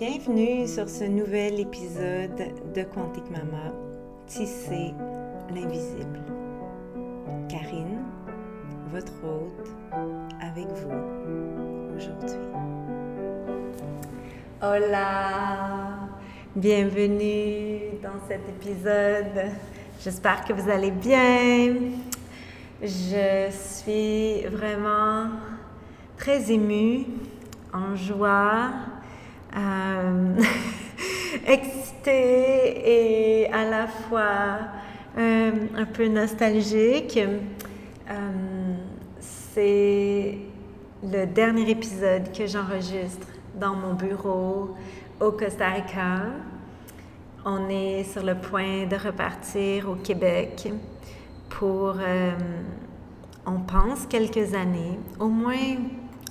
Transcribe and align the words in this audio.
Bienvenue 0.00 0.66
sur 0.66 0.88
ce 0.88 1.04
nouvel 1.04 1.60
épisode 1.60 2.34
de 2.74 2.82
Quantique 2.84 3.30
Mama, 3.30 3.70
Tisser 4.26 4.94
l'invisible. 5.54 6.22
Karine, 7.50 7.98
votre 8.90 9.12
hôte, 9.22 9.68
avec 10.40 10.68
vous 10.68 11.94
aujourd'hui. 11.94 12.38
Hola! 14.62 16.08
Bienvenue 16.56 17.98
dans 18.02 18.26
cet 18.26 18.48
épisode. 18.48 19.52
J'espère 20.02 20.46
que 20.46 20.54
vous 20.54 20.70
allez 20.70 20.92
bien. 20.92 21.74
Je 22.82 23.50
suis 23.50 24.46
vraiment 24.46 25.26
très 26.16 26.50
émue, 26.50 27.04
en 27.74 27.94
joie, 27.96 28.70
euh, 29.56 30.36
excitée 31.46 33.42
et 33.42 33.52
à 33.52 33.68
la 33.68 33.86
fois 33.86 34.58
euh, 35.18 35.50
un 35.76 35.84
peu 35.86 36.06
nostalgique. 36.08 37.18
Euh, 37.18 38.74
c'est 39.18 40.38
le 41.02 41.26
dernier 41.26 41.70
épisode 41.70 42.32
que 42.32 42.46
j'enregistre 42.46 43.26
dans 43.54 43.74
mon 43.74 43.94
bureau 43.94 44.76
au 45.20 45.32
Costa 45.32 45.68
Rica. 45.68 46.26
On 47.44 47.68
est 47.68 48.04
sur 48.04 48.22
le 48.22 48.34
point 48.34 48.86
de 48.86 48.96
repartir 48.96 49.90
au 49.90 49.94
Québec 49.94 50.72
pour, 51.48 51.96
on 53.46 53.60
pense, 53.60 54.06
quelques 54.06 54.54
années, 54.54 54.98
au 55.18 55.28
moins 55.28 55.76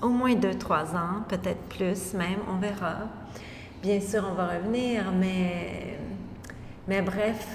au 0.02 0.10
moins 0.10 0.36
deux, 0.36 0.56
trois 0.56 0.96
ans, 0.96 1.24
peut-être 1.28 1.62
plus 1.70 2.14
même, 2.14 2.40
on 2.48 2.58
verra. 2.58 3.08
Bien 3.82 4.00
sûr, 4.02 4.26
on 4.30 4.34
va 4.34 4.48
revenir, 4.48 5.12
mais, 5.18 5.98
mais 6.88 7.02
bref, 7.02 7.48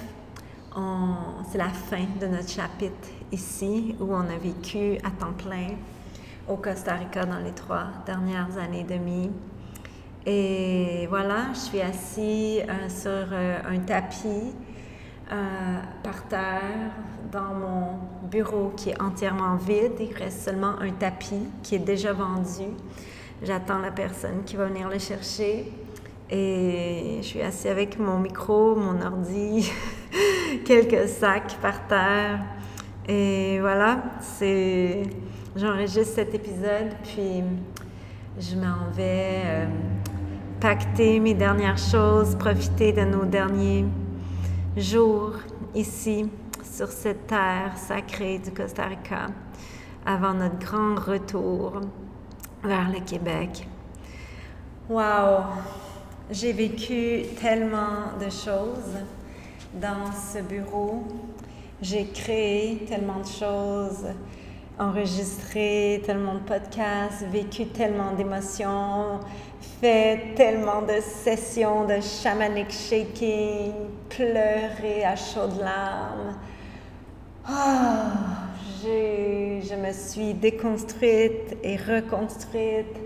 c'est 1.50 1.58
la 1.58 1.68
fin 1.68 2.04
de 2.20 2.26
notre 2.26 2.48
chapitre 2.48 3.08
ici 3.30 3.94
où 4.00 4.14
on 4.14 4.28
a 4.28 4.36
vécu 4.36 4.96
à 5.04 5.10
temps 5.10 5.32
plein 5.36 5.68
au 6.48 6.56
Costa 6.56 6.94
Rica 6.94 7.24
dans 7.24 7.38
les 7.38 7.52
trois 7.52 7.86
dernières 8.06 8.58
années 8.58 8.80
et 8.80 8.98
demie. 8.98 9.30
Et 10.26 11.06
voilà, 11.08 11.52
je 11.52 11.58
suis 11.58 11.80
assis 11.80 12.60
euh, 12.60 12.88
sur 12.88 13.28
euh, 13.32 13.58
un 13.68 13.78
tapis 13.80 14.54
euh, 15.32 15.80
par 16.02 16.28
terre 16.28 16.90
dans 17.32 17.54
mon 17.54 18.28
bureau 18.30 18.72
qui 18.76 18.90
est 18.90 19.00
entièrement 19.00 19.56
vide. 19.56 19.92
Il 19.98 20.14
reste 20.14 20.42
seulement 20.42 20.78
un 20.80 20.90
tapis 20.90 21.48
qui 21.62 21.76
est 21.76 21.78
déjà 21.78 22.12
vendu. 22.12 22.64
J'attends 23.42 23.78
la 23.78 23.90
personne 23.90 24.44
qui 24.44 24.56
va 24.56 24.66
venir 24.66 24.88
le 24.88 24.98
chercher. 24.98 25.72
Et 26.30 27.18
je 27.22 27.26
suis 27.26 27.42
assis 27.42 27.68
avec 27.68 27.98
mon 27.98 28.18
micro, 28.18 28.74
mon 28.74 29.00
ordi, 29.00 29.70
quelques 30.64 31.08
sacs 31.08 31.56
par 31.62 31.86
terre. 31.86 32.40
Et 33.08 33.58
voilà, 33.60 34.02
c'est. 34.20 35.02
J'enregistre 35.56 36.14
cet 36.16 36.34
épisode, 36.34 36.94
puis 37.04 37.44
je 38.40 38.56
m'en 38.56 38.90
vais 38.92 39.42
euh, 39.44 39.66
pacter 40.60 41.20
mes 41.20 41.34
dernières 41.34 41.78
choses, 41.78 42.34
profiter 42.34 42.92
de 42.92 43.02
nos 43.02 43.24
derniers 43.24 43.84
jour 44.76 45.34
ici 45.74 46.28
sur 46.64 46.88
cette 46.88 47.28
terre 47.28 47.76
sacrée 47.76 48.40
du 48.40 48.50
Costa 48.50 48.86
Rica 48.86 49.28
avant 50.04 50.34
notre 50.34 50.58
grand 50.58 50.96
retour 50.96 51.80
vers 52.64 52.90
le 52.90 53.00
Québec. 53.00 53.68
Wow! 54.88 55.44
J'ai 56.30 56.52
vécu 56.52 57.22
tellement 57.40 58.18
de 58.18 58.28
choses 58.30 58.98
dans 59.74 60.10
ce 60.12 60.42
bureau. 60.42 61.04
J'ai 61.80 62.06
créé 62.06 62.84
tellement 62.88 63.20
de 63.20 63.26
choses, 63.26 64.06
enregistré 64.78 66.02
tellement 66.04 66.34
de 66.34 66.40
podcasts, 66.40 67.24
vécu 67.30 67.66
tellement 67.66 68.12
d'émotions, 68.12 69.20
fait 69.80 70.34
tellement 70.34 70.82
de 70.82 71.00
sessions 71.00 71.84
de 71.84 72.00
shamanic 72.00 72.70
shaking, 72.70 73.72
pleuré 74.08 75.04
à 75.04 75.16
chaudes 75.16 75.58
larmes. 75.60 76.36
Oh, 77.48 77.52
je 78.82 79.74
me 79.74 79.92
suis 79.92 80.34
déconstruite 80.34 81.56
et 81.62 81.76
reconstruite 81.76 82.96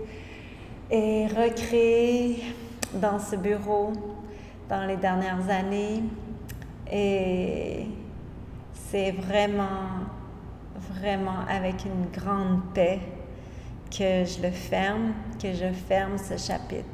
et 0.91 1.27
recréée 1.27 2.43
dans 2.93 3.19
ce 3.19 3.35
bureau 3.35 3.93
dans 4.69 4.85
les 4.85 4.97
dernières 4.97 5.49
années. 5.49 6.03
Et 6.91 7.85
c'est 8.73 9.11
vraiment, 9.11 10.07
vraiment 10.93 11.45
avec 11.49 11.85
une 11.85 12.09
grande 12.11 12.61
paix 12.73 12.99
que 13.89 14.25
je 14.25 14.41
le 14.41 14.51
ferme, 14.51 15.13
que 15.41 15.53
je 15.53 15.71
ferme 15.71 16.17
ce 16.17 16.37
chapitre. 16.37 16.85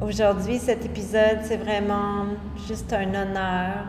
Aujourd'hui, 0.00 0.58
cet 0.58 0.84
épisode, 0.84 1.40
c'est 1.42 1.56
vraiment 1.56 2.26
juste 2.68 2.92
un 2.92 3.08
honneur 3.08 3.84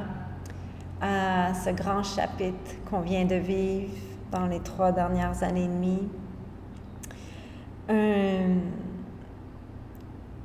à 1.02 1.53
ce 1.53 1.69
grand 1.69 2.03
chapitre 2.03 2.72
qu'on 2.90 3.02
vient 3.02 3.25
de 3.25 3.35
vivre 3.35 3.94
dans 4.31 4.47
les 4.47 4.59
trois 4.59 4.91
dernières 4.91 5.44
années 5.44 5.66
et 5.66 5.68
demie. 5.68 6.09
Un, 7.90 8.59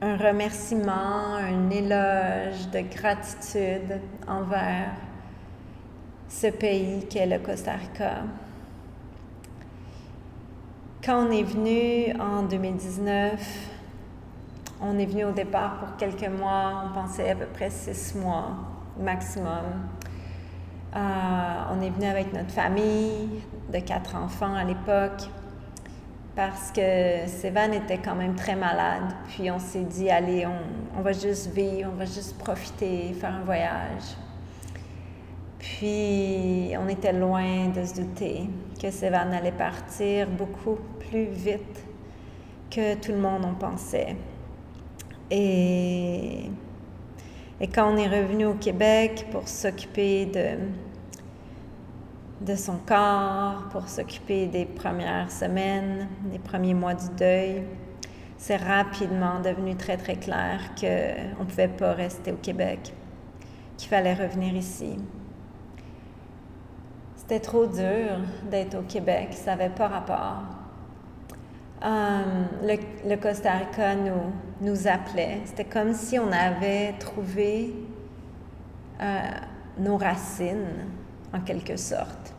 un 0.03 0.17
remerciement, 0.17 1.35
un 1.37 1.71
éloge 1.71 2.69
de 2.73 2.81
gratitude 2.95 4.01
envers 4.29 4.91
ce 6.29 6.49
pays 6.49 7.07
qu'est 7.09 7.27
le 7.27 7.39
Costa 7.39 7.73
Rica 7.73 8.23
quand 11.05 11.27
on 11.27 11.31
est 11.31 11.43
venu 11.43 12.19
en 12.19 12.45
2019, 12.45 13.69
on 14.81 14.99
est 14.99 15.05
venu 15.05 15.25
au 15.25 15.33
départ 15.33 15.79
pour 15.79 15.97
quelques 15.97 16.29
mois, 16.29 16.85
on 16.87 16.95
pensait 16.95 17.31
à 17.31 17.35
peu 17.35 17.45
près 17.47 17.69
six 17.69 18.15
mois 18.15 18.53
maximum. 18.99 19.89
Euh, 20.97 20.99
on 21.73 21.83
est 21.83 21.91
venu 21.91 22.07
avec 22.07 22.33
notre 22.33 22.51
famille 22.51 23.43
de 23.71 23.79
quatre 23.81 24.17
enfants 24.17 24.55
à 24.55 24.65
l'époque 24.65 25.29
parce 26.37 26.71
que 26.71 27.27
Sévan 27.27 27.73
était 27.73 27.99
quand 27.99 28.15
même 28.15 28.35
très 28.35 28.57
malade. 28.57 29.13
Puis 29.29 29.51
on 29.51 29.59
s'est 29.59 29.83
dit, 29.83 30.09
allez, 30.09 30.47
on, 30.47 30.99
on, 30.99 31.03
va 31.03 31.13
juste 31.13 31.53
vivre, 31.53 31.91
on 31.93 31.99
va 31.99 32.07
juste 32.07 32.39
profiter, 32.39 33.13
faire 33.13 33.35
un 33.35 33.45
voyage. 33.45 34.17
Puis 35.65 36.77
on 36.77 36.89
était 36.89 37.15
loin 37.15 37.69
de 37.69 37.83
se 37.85 37.95
douter 37.95 38.51
que 38.81 38.91
Sévan 38.91 39.33
allait 39.33 39.51
partir 39.51 40.29
beaucoup 40.29 40.77
plus 41.01 41.25
vite 41.25 41.87
que 42.71 42.97
tout 42.97 43.13
le 43.13 43.19
monde 43.19 43.47
en 43.47 43.55
pensait. 43.55 44.15
Et, 45.31 46.51
quand 47.75 47.91
on 47.91 47.97
est 47.97 48.09
revenu 48.09 48.45
au 48.45 48.55
Québec 48.55 49.27
pour 49.33 49.49
s'occuper 49.49 50.27
de, 50.27 50.59
de 52.45 52.57
son 52.57 52.77
corps, 52.87 53.65
pour 53.71 53.89
s'occuper 53.89 54.47
des 54.47 54.67
premières 54.67 55.33
semaines, 55.33 56.09
des 56.31 56.39
premiers 56.39 56.75
mois 56.75 56.93
du 56.93 57.09
deuil, 57.17 57.63
c'est 58.37 58.57
rapidement 58.57 59.41
devenu 59.41 59.77
très 59.77 59.97
très 59.97 60.17
clair 60.17 60.61
qu'on 60.79 61.45
ne 61.45 61.49
pouvait 61.49 61.69
pas 61.69 61.95
rester 61.95 62.33
au 62.33 62.37
Québec, 62.37 62.93
qu'il 63.79 63.89
fallait 63.89 64.13
revenir 64.13 64.55
ici. 64.55 64.99
C'était 67.27 67.41
trop 67.41 67.65
dur 67.65 68.19
d'être 68.51 68.79
au 68.79 68.83
Québec, 68.83 69.29
ça 69.33 69.57
n'avait 69.57 69.75
pas 69.75 69.89
rapport. 69.89 70.43
Euh, 71.83 72.77
le, 73.07 73.17
Costa 73.17 73.53
Rica 73.53 73.95
nous, 73.95 74.31
nous 74.61 74.87
appelait. 74.87 75.41
C'était 75.47 75.65
comme 75.65 75.95
si 75.95 76.19
on 76.19 76.31
avait 76.31 76.93
trouvé 76.99 77.73
euh, 79.01 79.21
nos 79.79 79.97
racines, 79.97 80.85
en 81.33 81.41
quelque 81.41 81.79
sorte. 81.79 82.35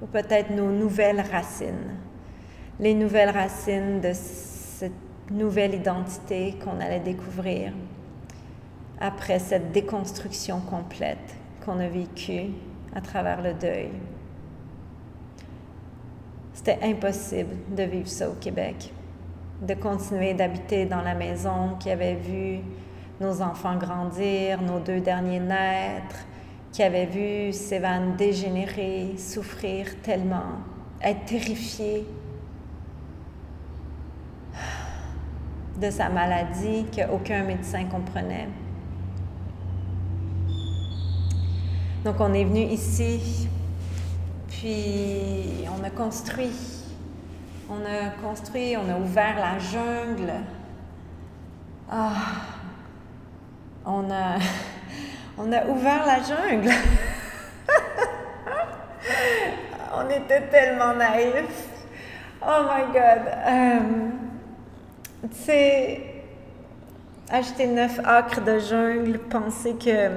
Ou 0.00 0.06
peut-être 0.06 0.48
nos 0.48 0.70
nouvelles 0.70 1.20
racines. 1.20 1.98
Les 2.80 2.94
nouvelles 2.94 3.36
racines 3.36 4.00
de 4.00 4.12
cette 4.14 4.92
nouvelle 5.30 5.74
identité 5.74 6.58
qu'on 6.64 6.80
allait 6.80 7.00
découvrir 7.00 7.74
après 8.98 9.38
cette 9.38 9.72
déconstruction 9.72 10.60
complète 10.60 11.36
qu'on 11.66 11.78
a 11.80 11.88
vécue 11.88 12.50
à 12.94 13.00
travers 13.00 13.42
le 13.42 13.54
deuil. 13.54 13.90
C'était 16.52 16.78
impossible 16.82 17.56
de 17.74 17.82
vivre 17.82 18.08
ça 18.08 18.28
au 18.28 18.34
Québec, 18.34 18.92
de 19.62 19.74
continuer 19.74 20.34
d'habiter 20.34 20.86
dans 20.86 21.00
la 21.00 21.14
maison 21.14 21.76
qui 21.80 21.90
avait 21.90 22.14
vu 22.14 22.60
nos 23.20 23.40
enfants 23.40 23.76
grandir, 23.76 24.60
nos 24.60 24.80
deux 24.80 25.00
derniers 25.00 25.40
naître, 25.40 26.16
qui 26.72 26.82
avait 26.82 27.06
vu 27.06 27.52
Sévan 27.52 28.14
dégénérer, 28.16 29.16
souffrir 29.16 30.00
tellement, 30.02 30.60
être 31.02 31.24
terrifié 31.24 32.06
de 35.80 35.90
sa 35.90 36.08
maladie 36.08 36.86
qu'aucun 36.94 37.44
médecin 37.44 37.84
comprenait. 37.86 38.48
Donc 42.04 42.16
on 42.18 42.34
est 42.34 42.42
venu 42.42 42.62
ici, 42.62 43.48
puis 44.48 45.64
on 45.68 45.84
a 45.84 45.90
construit, 45.90 46.50
on 47.70 47.76
a 47.76 48.10
construit, 48.20 48.76
on 48.76 48.90
a 48.90 48.96
ouvert 48.98 49.36
la 49.36 49.60
jungle. 49.60 50.32
Ah, 51.88 52.12
on 53.84 54.10
a, 54.10 54.38
on 55.38 55.52
a 55.52 55.64
ouvert 55.66 56.04
la 56.04 56.20
jungle. 56.24 56.72
on 59.94 60.10
était 60.10 60.48
tellement 60.48 60.94
naïfs. 60.94 61.68
Oh 62.44 62.64
my 62.64 62.86
God. 62.92 63.28
Euh, 63.46 63.78
tu 65.30 65.36
sais, 65.36 66.24
acheter 67.30 67.68
neuf 67.68 68.00
acres 68.04 68.40
de 68.40 68.58
jungle, 68.58 69.20
penser 69.20 69.74
que 69.74 70.08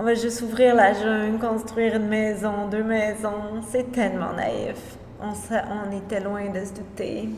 on 0.00 0.02
va 0.02 0.14
juste 0.14 0.40
ouvrir 0.40 0.74
la 0.74 0.94
jungle, 0.94 1.38
construire 1.38 1.96
une 1.96 2.08
maison, 2.08 2.68
deux 2.70 2.82
maisons, 2.82 3.60
c'est 3.68 3.92
tellement 3.92 4.32
naïf. 4.32 4.96
On, 5.20 5.28
on 5.28 5.94
était 5.94 6.20
loin 6.20 6.48
de 6.48 6.64
se 6.64 6.72
douter 6.72 7.28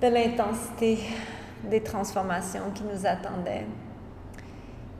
de 0.00 0.06
l'intensité 0.06 1.00
des 1.64 1.82
transformations 1.82 2.70
qui 2.74 2.84
nous 2.84 3.04
attendaient. 3.04 3.66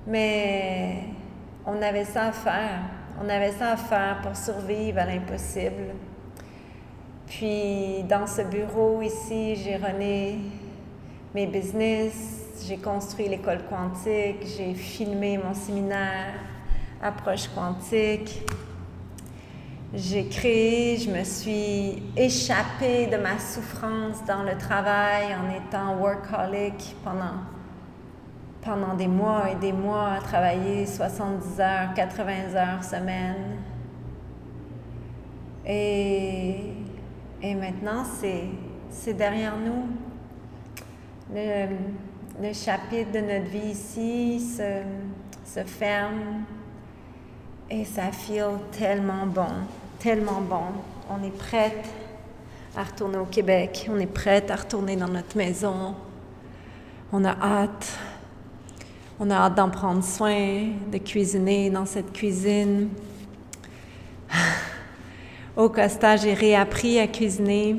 Mais 0.07 1.05
on 1.65 1.81
avait 1.81 2.05
ça 2.05 2.25
à 2.25 2.33
faire. 2.33 2.81
On 3.19 3.27
avait 3.27 3.53
ça 3.53 3.71
à 3.71 3.77
faire 3.79 4.21
pour 4.21 4.37
survivre 4.37 4.99
à 4.99 5.07
l'impossible. 5.07 5.95
Puis 7.27 8.03
dans 8.07 8.27
ce 8.27 8.43
bureau 8.43 9.01
ici, 9.01 9.57
j'ai 9.57 9.77
rené 9.77 10.41
mes 11.35 11.47
business, 11.47 12.42
j'ai 12.67 12.77
construit 12.77 13.29
l'école 13.29 13.61
quantique, 13.69 14.47
j'ai 14.57 14.75
filmé 14.75 15.39
mon 15.39 15.55
séminaire 15.55 16.35
Approche 17.03 17.49
quantique. 17.49 18.43
J'ai 19.93 20.29
créé, 20.29 20.97
je 20.97 21.11
me 21.11 21.25
suis 21.25 22.01
échappée 22.17 23.09
de 23.09 23.17
ma 23.17 23.39
souffrance 23.41 24.25
dans 24.25 24.45
le 24.45 24.57
travail 24.57 25.35
en 25.35 25.51
étant 25.51 25.97
workaholic 25.97 26.95
pendant, 27.03 27.43
pendant 28.63 28.95
des 28.95 29.09
mois 29.09 29.51
et 29.51 29.57
des 29.57 29.73
mois 29.73 30.13
à 30.13 30.21
travailler 30.21 30.87
70 30.87 31.61
heures, 31.61 31.95
80 31.95 32.55
heures 32.55 32.85
semaine. 32.85 33.59
Et, 35.67 36.73
et 37.43 37.55
maintenant, 37.57 38.05
c'est 38.91 39.15
derrière 39.15 39.57
nous. 39.59 39.89
Le 42.41 42.53
chapitre 42.53 43.13
de 43.13 43.19
notre 43.19 43.51
vie 43.51 43.73
ici 43.73 44.41
se, 44.41 44.83
se 45.45 45.65
ferme 45.65 46.45
et 47.71 47.85
ça 47.85 48.11
feel 48.13 48.59
tellement 48.71 49.27
bon, 49.27 49.49
tellement 49.99 50.41
bon. 50.41 50.65
On 51.11 51.23
est 51.25 51.37
prête 51.37 51.87
à 52.77 52.85
retourner 52.85 53.19
au 53.19 53.27
Québec, 53.27 53.89
on 53.91 53.99
est 53.99 54.07
prête 54.07 54.51
à 54.51 54.57
retourner 54.57 54.97
dans 54.97 55.09
notre 55.09 55.37
maison. 55.37 55.95
On 57.13 57.25
a 57.25 57.33
hâte. 57.33 57.99
On 59.21 59.31
a 59.31 59.35
hâte 59.35 59.55
d'en 59.55 59.69
prendre 59.69 60.03
soin, 60.03 60.71
de 60.91 60.99
cuisiner 60.99 61.71
dans 61.71 61.85
cette 61.85 62.13
cuisine. 62.13 62.89
Au 65.57 65.69
Costa, 65.69 66.17
j'ai 66.17 66.33
réappris 66.33 66.99
à 66.99 67.07
cuisiner 67.07 67.77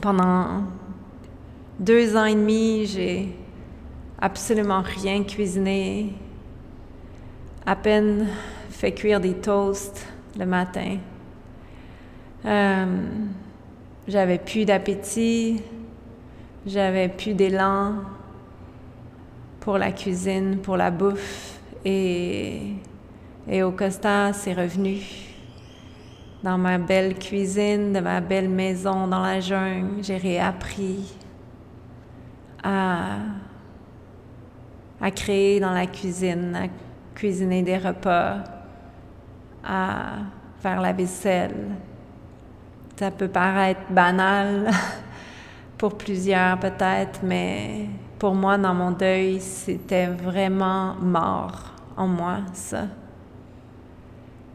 pendant 0.00 0.64
deux 1.78 2.16
ans 2.16 2.24
et 2.24 2.34
demi, 2.34 2.86
j'ai 2.86 3.28
absolument 4.20 4.82
rien 4.82 5.24
cuisiné, 5.24 6.12
à 7.66 7.76
peine 7.76 8.28
fait 8.70 8.92
cuire 8.92 9.20
des 9.20 9.34
toasts 9.34 10.06
le 10.38 10.46
matin. 10.46 10.98
Euh, 12.44 12.86
j'avais 14.06 14.38
plus 14.38 14.64
d'appétit, 14.64 15.62
j'avais 16.66 17.08
plus 17.08 17.34
d'élan 17.34 17.94
pour 19.60 19.78
la 19.78 19.92
cuisine, 19.92 20.58
pour 20.58 20.76
la 20.76 20.90
bouffe, 20.90 21.58
et, 21.84 22.60
et 23.48 23.62
au 23.62 23.72
Costa, 23.72 24.32
c'est 24.32 24.52
revenu 24.52 25.00
dans 26.42 26.58
ma 26.58 26.76
belle 26.76 27.18
cuisine, 27.18 27.94
de 27.94 28.00
ma 28.00 28.20
belle 28.20 28.50
maison 28.50 29.06
dans 29.06 29.22
la 29.22 29.40
jungle. 29.40 30.02
J'ai 30.02 30.18
réappris 30.18 31.14
à, 32.64 33.18
à 35.00 35.10
créer 35.10 35.60
dans 35.60 35.72
la 35.72 35.86
cuisine, 35.86 36.56
à 36.56 36.66
cuisiner 37.14 37.62
des 37.62 37.78
repas, 37.78 38.38
à 39.62 40.14
faire 40.60 40.80
la 40.80 40.92
vaisselle. 40.92 41.76
Ça 42.96 43.10
peut 43.10 43.28
paraître 43.28 43.82
banal 43.90 44.70
pour 45.78 45.98
plusieurs 45.98 46.58
peut-être, 46.58 47.20
mais 47.22 47.88
pour 48.18 48.34
moi, 48.34 48.56
dans 48.56 48.74
mon 48.74 48.92
deuil, 48.92 49.40
c'était 49.40 50.06
vraiment 50.06 50.94
mort 50.94 51.74
en 51.96 52.06
moi, 52.06 52.38
ça. 52.54 52.84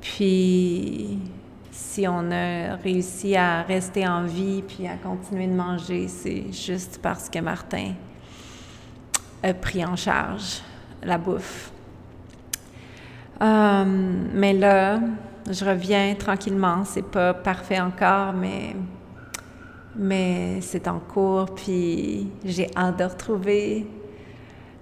Puis, 0.02 1.20
si 1.80 2.06
on 2.08 2.30
a 2.32 2.76
réussi 2.76 3.38
à 3.38 3.62
rester 3.62 4.06
en 4.06 4.26
vie 4.26 4.62
puis 4.62 4.86
à 4.86 4.96
continuer 4.96 5.48
de 5.48 5.54
manger, 5.54 6.10
c'est 6.10 6.52
juste 6.52 7.00
parce 7.02 7.30
que 7.30 7.40
Martin 7.40 7.94
a 9.42 9.54
pris 9.54 9.84
en 9.86 9.96
charge 9.96 10.62
la 11.02 11.18
bouffe. 11.18 11.72
Euh, 13.42 13.86
mais 14.34 14.52
là, 14.52 15.00
je 15.50 15.64
reviens 15.64 16.14
tranquillement. 16.16 16.84
C'est 16.84 17.06
pas 17.06 17.34
parfait 17.34 17.80
encore, 17.80 18.34
mais, 18.34 18.76
mais 19.96 20.60
c'est 20.60 20.90
en 20.90 21.00
cours. 21.00 21.56
Puis 21.56 22.28
j'ai 22.44 22.70
hâte 22.76 23.00
de 23.00 23.06
retrouver 23.06 23.88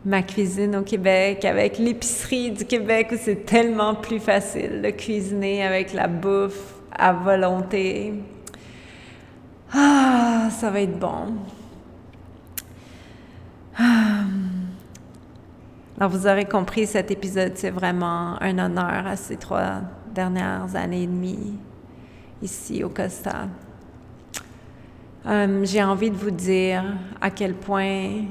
ma 0.04 0.24
cuisine 0.24 0.76
au 0.76 0.82
Québec 0.82 1.46
avec 1.46 1.78
l'épicerie 1.78 2.52
du 2.52 2.66
Québec 2.66 3.10
où 3.12 3.18
c'est 3.20 3.46
tellement 3.46 3.94
plus 3.94 4.20
facile 4.20 4.82
de 4.82 4.90
cuisiner 4.90 5.64
avec 5.64 5.94
la 5.94 6.08
bouffe 6.08 6.77
à 6.92 7.14
volonté. 7.14 8.14
Ah, 9.74 10.50
ça 10.52 10.70
va 10.70 10.82
être 10.82 10.98
bon. 10.98 11.36
Ah. 13.78 14.24
Alors, 16.00 16.12
vous 16.12 16.28
aurez 16.28 16.46
compris, 16.46 16.86
cet 16.86 17.12
épisode, 17.12 17.54
c'est 17.56 17.72
vraiment 17.72 18.42
un 18.42 18.60
honneur 18.60 19.08
à 19.08 19.16
ces 19.16 19.38
trois 19.38 19.82
dernières 20.14 20.76
années 20.76 21.04
et 21.04 21.08
demie 21.08 21.58
ici 22.42 22.84
au 22.84 22.90
Costa. 22.90 23.48
Euh, 25.26 25.66
j'ai 25.66 25.84
envie 25.84 26.10
de 26.10 26.16
vous 26.16 26.32
dire 26.32 26.84
à 27.20 27.30
quel 27.30 27.54
point 27.54 28.26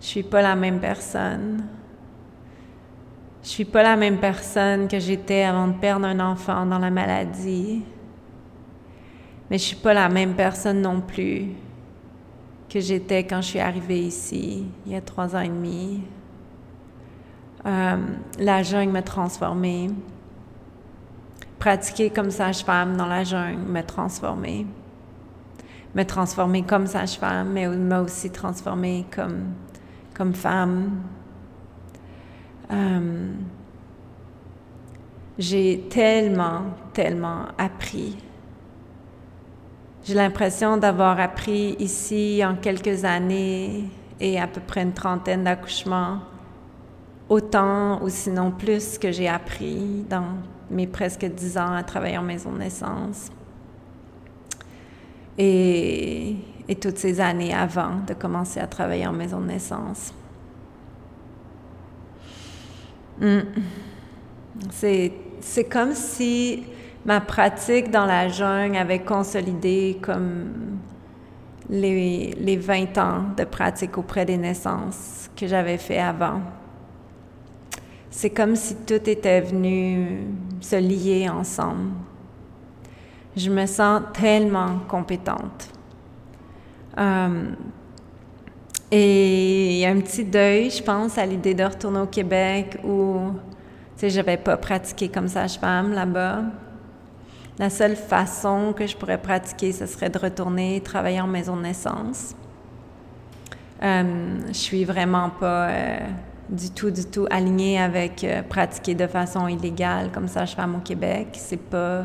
je 0.00 0.06
suis 0.06 0.22
pas 0.22 0.42
la 0.42 0.56
même 0.56 0.80
personne 0.80 1.64
je 3.46 3.52
suis 3.52 3.64
pas 3.64 3.84
la 3.84 3.94
même 3.94 4.18
personne 4.18 4.88
que 4.88 4.98
j'étais 4.98 5.44
avant 5.44 5.68
de 5.68 5.74
perdre 5.74 6.04
un 6.04 6.18
enfant 6.18 6.66
dans 6.66 6.80
la 6.80 6.90
maladie. 6.90 7.84
Mais 9.48 9.56
je 9.56 9.62
suis 9.62 9.76
pas 9.76 9.94
la 9.94 10.08
même 10.08 10.34
personne 10.34 10.82
non 10.82 11.00
plus 11.00 11.50
que 12.68 12.80
j'étais 12.80 13.22
quand 13.22 13.40
je 13.42 13.46
suis 13.46 13.60
arrivée 13.60 14.00
ici, 14.00 14.66
il 14.84 14.90
y 14.90 14.96
a 14.96 15.00
trois 15.00 15.36
ans 15.36 15.42
et 15.42 15.48
demi. 15.48 16.02
Euh, 17.66 17.96
la 18.40 18.64
jungle 18.64 18.90
m'a 18.90 19.02
transformée. 19.02 19.90
Pratiquer 21.60 22.10
comme 22.10 22.32
sage-femme 22.32 22.96
dans 22.96 23.06
la 23.06 23.22
jungle 23.22 23.62
m'a 23.62 23.84
transformée. 23.84 24.66
Me 25.94 26.02
transformer 26.02 26.64
comme 26.64 26.88
sage-femme, 26.88 27.52
mais 27.52 27.68
m'a 27.68 28.00
aussi 28.00 28.28
transformée 28.28 29.06
comme, 29.14 29.52
comme 30.14 30.34
femme, 30.34 30.90
euh, 32.72 33.32
j'ai 35.38 35.86
tellement, 35.90 36.62
tellement 36.92 37.46
appris. 37.58 38.16
J'ai 40.04 40.14
l'impression 40.14 40.76
d'avoir 40.76 41.18
appris 41.20 41.76
ici 41.78 42.42
en 42.44 42.56
quelques 42.56 43.04
années 43.04 43.84
et 44.20 44.40
à 44.40 44.46
peu 44.46 44.60
près 44.60 44.82
une 44.82 44.92
trentaine 44.92 45.44
d'accouchements, 45.44 46.20
autant 47.28 48.02
ou 48.02 48.08
sinon 48.08 48.50
plus 48.50 48.98
que 48.98 49.10
j'ai 49.10 49.28
appris 49.28 50.04
dans 50.08 50.36
mes 50.70 50.86
presque 50.86 51.24
dix 51.24 51.58
ans 51.58 51.72
à 51.72 51.82
travailler 51.82 52.18
en 52.18 52.22
maison 52.22 52.52
de 52.52 52.58
naissance. 52.58 53.30
Et, 55.38 56.36
et 56.68 56.74
toutes 56.76 56.98
ces 56.98 57.20
années 57.20 57.52
avant 57.52 58.00
de 58.06 58.14
commencer 58.14 58.58
à 58.60 58.66
travailler 58.66 59.06
en 59.06 59.12
maison 59.12 59.40
de 59.40 59.46
naissance. 59.46 60.14
Mm. 63.20 63.40
C'est 64.70 65.64
comme 65.70 65.94
si 65.94 66.64
ma 67.04 67.20
pratique 67.20 67.90
dans 67.90 68.06
la 68.06 68.28
jungle 68.28 68.76
avait 68.76 69.00
consolidé 69.00 69.98
comme 70.02 70.78
les, 71.68 72.32
les 72.38 72.56
20 72.56 72.98
ans 72.98 73.24
de 73.36 73.44
pratique 73.44 73.96
auprès 73.98 74.24
des 74.24 74.36
naissances 74.36 75.30
que 75.36 75.46
j'avais 75.46 75.78
fait 75.78 75.98
avant. 75.98 76.40
C'est 78.10 78.30
comme 78.30 78.56
si 78.56 78.76
tout 78.76 79.08
était 79.08 79.40
venu 79.40 80.26
se 80.60 80.76
lier 80.76 81.28
ensemble. 81.28 81.90
Je 83.36 83.50
me 83.50 83.66
sens 83.66 84.02
tellement 84.14 84.78
compétente. 84.88 85.68
Euh, 86.96 87.50
et 88.90 89.72
il 89.72 89.78
y 89.78 89.84
a 89.84 89.90
un 89.90 90.00
petit 90.00 90.24
deuil, 90.24 90.70
je 90.70 90.82
pense, 90.82 91.18
à 91.18 91.26
l'idée 91.26 91.54
de 91.54 91.64
retourner 91.64 92.00
au 92.00 92.06
Québec 92.06 92.78
où, 92.84 93.32
tu 93.96 94.00
sais, 94.00 94.10
je 94.10 94.16
n'avais 94.16 94.36
pas 94.36 94.56
pratiqué 94.56 95.08
comme 95.08 95.26
sage-femme 95.26 95.92
là-bas. 95.92 96.42
La 97.58 97.70
seule 97.70 97.96
façon 97.96 98.74
que 98.76 98.86
je 98.86 98.96
pourrais 98.96 99.20
pratiquer, 99.20 99.72
ce 99.72 99.86
serait 99.86 100.10
de 100.10 100.18
retourner 100.18 100.80
travailler 100.82 101.20
en 101.20 101.26
maison 101.26 101.56
de 101.56 101.62
naissance. 101.62 102.34
Euh, 103.82 104.38
je 104.48 104.52
suis 104.52 104.84
vraiment 104.84 105.30
pas 105.30 105.68
euh, 105.68 105.98
du 106.48 106.70
tout, 106.70 106.90
du 106.90 107.04
tout 107.06 107.26
alignée 107.30 107.78
avec 107.80 108.22
euh, 108.24 108.42
pratiquer 108.42 108.94
de 108.94 109.06
façon 109.06 109.48
illégale 109.48 110.10
comme 110.12 110.28
sage-femme 110.28 110.76
au 110.76 110.80
Québec. 110.80 111.28
C'est 111.32 111.56
pas, 111.56 112.04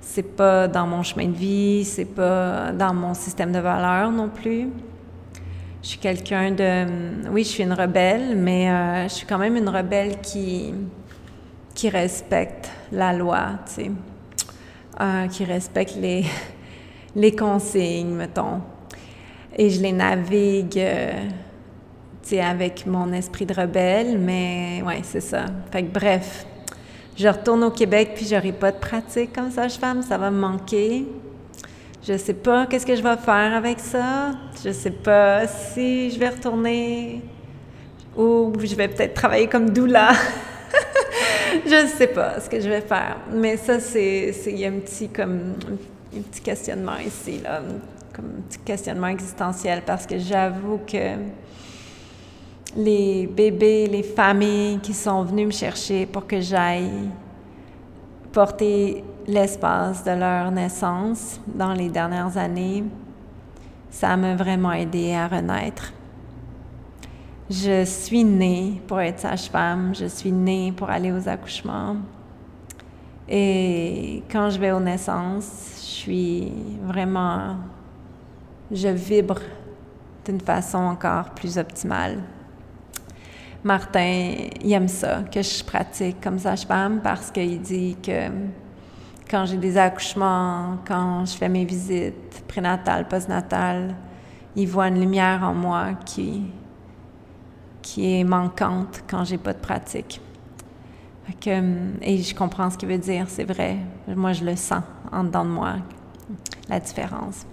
c'est 0.00 0.36
pas 0.36 0.66
dans 0.66 0.86
mon 0.86 1.02
chemin 1.02 1.26
de 1.26 1.36
vie, 1.36 1.84
c'est 1.84 2.06
pas 2.06 2.72
dans 2.72 2.94
mon 2.94 3.12
système 3.12 3.52
de 3.52 3.58
valeurs 3.58 4.10
non 4.10 4.28
plus. 4.28 4.68
Je 5.82 5.88
suis 5.88 5.98
quelqu'un 5.98 6.50
de, 6.50 7.30
oui, 7.30 7.42
je 7.42 7.48
suis 7.48 7.62
une 7.62 7.72
rebelle, 7.72 8.36
mais 8.36 8.70
euh, 8.70 9.04
je 9.04 9.14
suis 9.14 9.26
quand 9.26 9.38
même 9.38 9.56
une 9.56 9.68
rebelle 9.68 10.20
qui 10.20 10.74
qui 11.74 11.88
respecte 11.88 12.68
la 12.92 13.14
loi, 13.14 13.52
tu 13.64 13.72
sais, 13.72 13.90
euh, 15.00 15.26
qui 15.28 15.44
respecte 15.44 15.96
les 15.96 16.26
les 17.16 17.34
consignes, 17.34 18.14
mettons, 18.14 18.60
et 19.56 19.70
je 19.70 19.80
les 19.80 19.92
navigue. 19.92 20.72
tu 20.72 22.28
sais, 22.28 22.40
avec 22.42 22.84
mon 22.86 23.10
esprit 23.14 23.46
de 23.46 23.54
rebelle, 23.54 24.18
mais 24.18 24.82
ouais, 24.84 25.00
c'est 25.02 25.22
ça. 25.22 25.46
Fait 25.72 25.82
que 25.82 25.92
bref, 25.92 26.44
je 27.16 27.26
retourne 27.26 27.64
au 27.64 27.70
Québec 27.70 28.12
puis 28.14 28.26
j'aurai 28.26 28.52
pas 28.52 28.70
de 28.70 28.78
pratique 28.78 29.32
comme 29.32 29.50
sage-femme, 29.50 30.02
ça 30.02 30.18
va 30.18 30.30
me 30.30 30.40
manquer. 30.40 31.06
Je 32.02 32.16
sais 32.16 32.34
pas 32.34 32.66
qu'est-ce 32.66 32.86
que 32.86 32.96
je 32.96 33.02
vais 33.02 33.16
faire 33.16 33.54
avec 33.54 33.78
ça. 33.78 34.30
Je 34.64 34.72
sais 34.72 34.90
pas 34.90 35.46
si 35.46 36.10
je 36.10 36.18
vais 36.18 36.30
retourner 36.30 37.20
ou 38.16 38.52
je 38.58 38.74
vais 38.74 38.88
peut-être 38.88 39.12
travailler 39.12 39.48
comme 39.48 39.68
doula. 39.68 40.12
je 41.66 41.86
sais 41.86 42.06
pas 42.06 42.40
ce 42.40 42.48
que 42.48 42.58
je 42.58 42.70
vais 42.70 42.80
faire. 42.80 43.18
Mais 43.30 43.58
ça, 43.58 43.80
c'est, 43.80 44.34
il 44.46 44.58
y 44.58 44.64
a 44.64 44.68
un 44.68 44.78
petit 44.78 45.10
comme 45.10 45.54
un 46.16 46.22
petit 46.22 46.40
questionnement 46.40 46.96
ici 47.04 47.40
là, 47.44 47.60
comme 48.14 48.24
un 48.38 48.42
petit 48.48 48.58
questionnement 48.60 49.08
existentiel 49.08 49.82
parce 49.84 50.06
que 50.06 50.18
j'avoue 50.18 50.80
que 50.86 51.16
les 52.76 53.26
bébés, 53.26 53.86
les 53.86 54.02
familles 54.02 54.78
qui 54.78 54.94
sont 54.94 55.22
venus 55.24 55.46
me 55.46 55.52
chercher 55.52 56.06
pour 56.06 56.26
que 56.26 56.40
j'aille 56.40 57.10
porter 58.32 59.04
l'espace 59.30 60.02
de 60.02 60.10
leur 60.10 60.50
naissance 60.50 61.40
dans 61.46 61.72
les 61.72 61.88
dernières 61.88 62.36
années, 62.36 62.84
ça 63.88 64.16
m'a 64.16 64.34
vraiment 64.34 64.72
aidé 64.72 65.14
à 65.14 65.28
renaître. 65.28 65.92
Je 67.48 67.84
suis 67.84 68.24
née 68.24 68.82
pour 68.86 69.00
être 69.00 69.20
sage-femme, 69.20 69.94
je 69.94 70.06
suis 70.06 70.32
née 70.32 70.72
pour 70.72 70.90
aller 70.90 71.12
aux 71.12 71.28
accouchements. 71.28 71.96
Et 73.28 74.24
quand 74.30 74.50
je 74.50 74.58
vais 74.58 74.72
aux 74.72 74.80
naissances, 74.80 75.76
je 75.76 75.86
suis 75.86 76.52
vraiment, 76.82 77.56
je 78.70 78.88
vibre 78.88 79.38
d'une 80.24 80.40
façon 80.40 80.78
encore 80.78 81.30
plus 81.30 81.56
optimale. 81.56 82.18
Martin, 83.62 84.34
il 84.64 84.72
aime 84.72 84.88
ça, 84.88 85.22
que 85.32 85.42
je 85.42 85.62
pratique 85.62 86.20
comme 86.20 86.38
sage-femme 86.38 87.00
parce 87.02 87.30
qu'il 87.30 87.60
dit 87.60 87.96
que 88.02 88.28
quand 89.30 89.46
j'ai 89.46 89.56
des 89.56 89.78
accouchements, 89.78 90.78
quand 90.84 91.24
je 91.24 91.36
fais 91.36 91.48
mes 91.48 91.64
visites 91.64 92.42
prénatales, 92.48 93.06
postnatales, 93.06 93.94
il 94.56 94.66
voit 94.66 94.88
une 94.88 94.98
lumière 94.98 95.44
en 95.44 95.54
moi 95.54 95.92
qui, 96.04 96.42
qui 97.80 98.18
est 98.18 98.24
manquante 98.24 99.04
quand 99.08 99.24
j'ai 99.24 99.38
pas 99.38 99.52
de 99.52 99.60
pratique. 99.60 100.20
et 101.46 102.18
je 102.18 102.34
comprends 102.34 102.70
ce 102.70 102.76
qu'il 102.76 102.88
veut 102.88 102.98
dire, 102.98 103.26
c'est 103.28 103.44
vrai. 103.44 103.76
Moi, 104.08 104.32
je 104.32 104.44
le 104.44 104.56
sens 104.56 104.82
en 105.12 105.22
dedans 105.22 105.44
de 105.44 105.50
moi, 105.50 105.76
la 106.68 106.80
différence. 106.80 107.46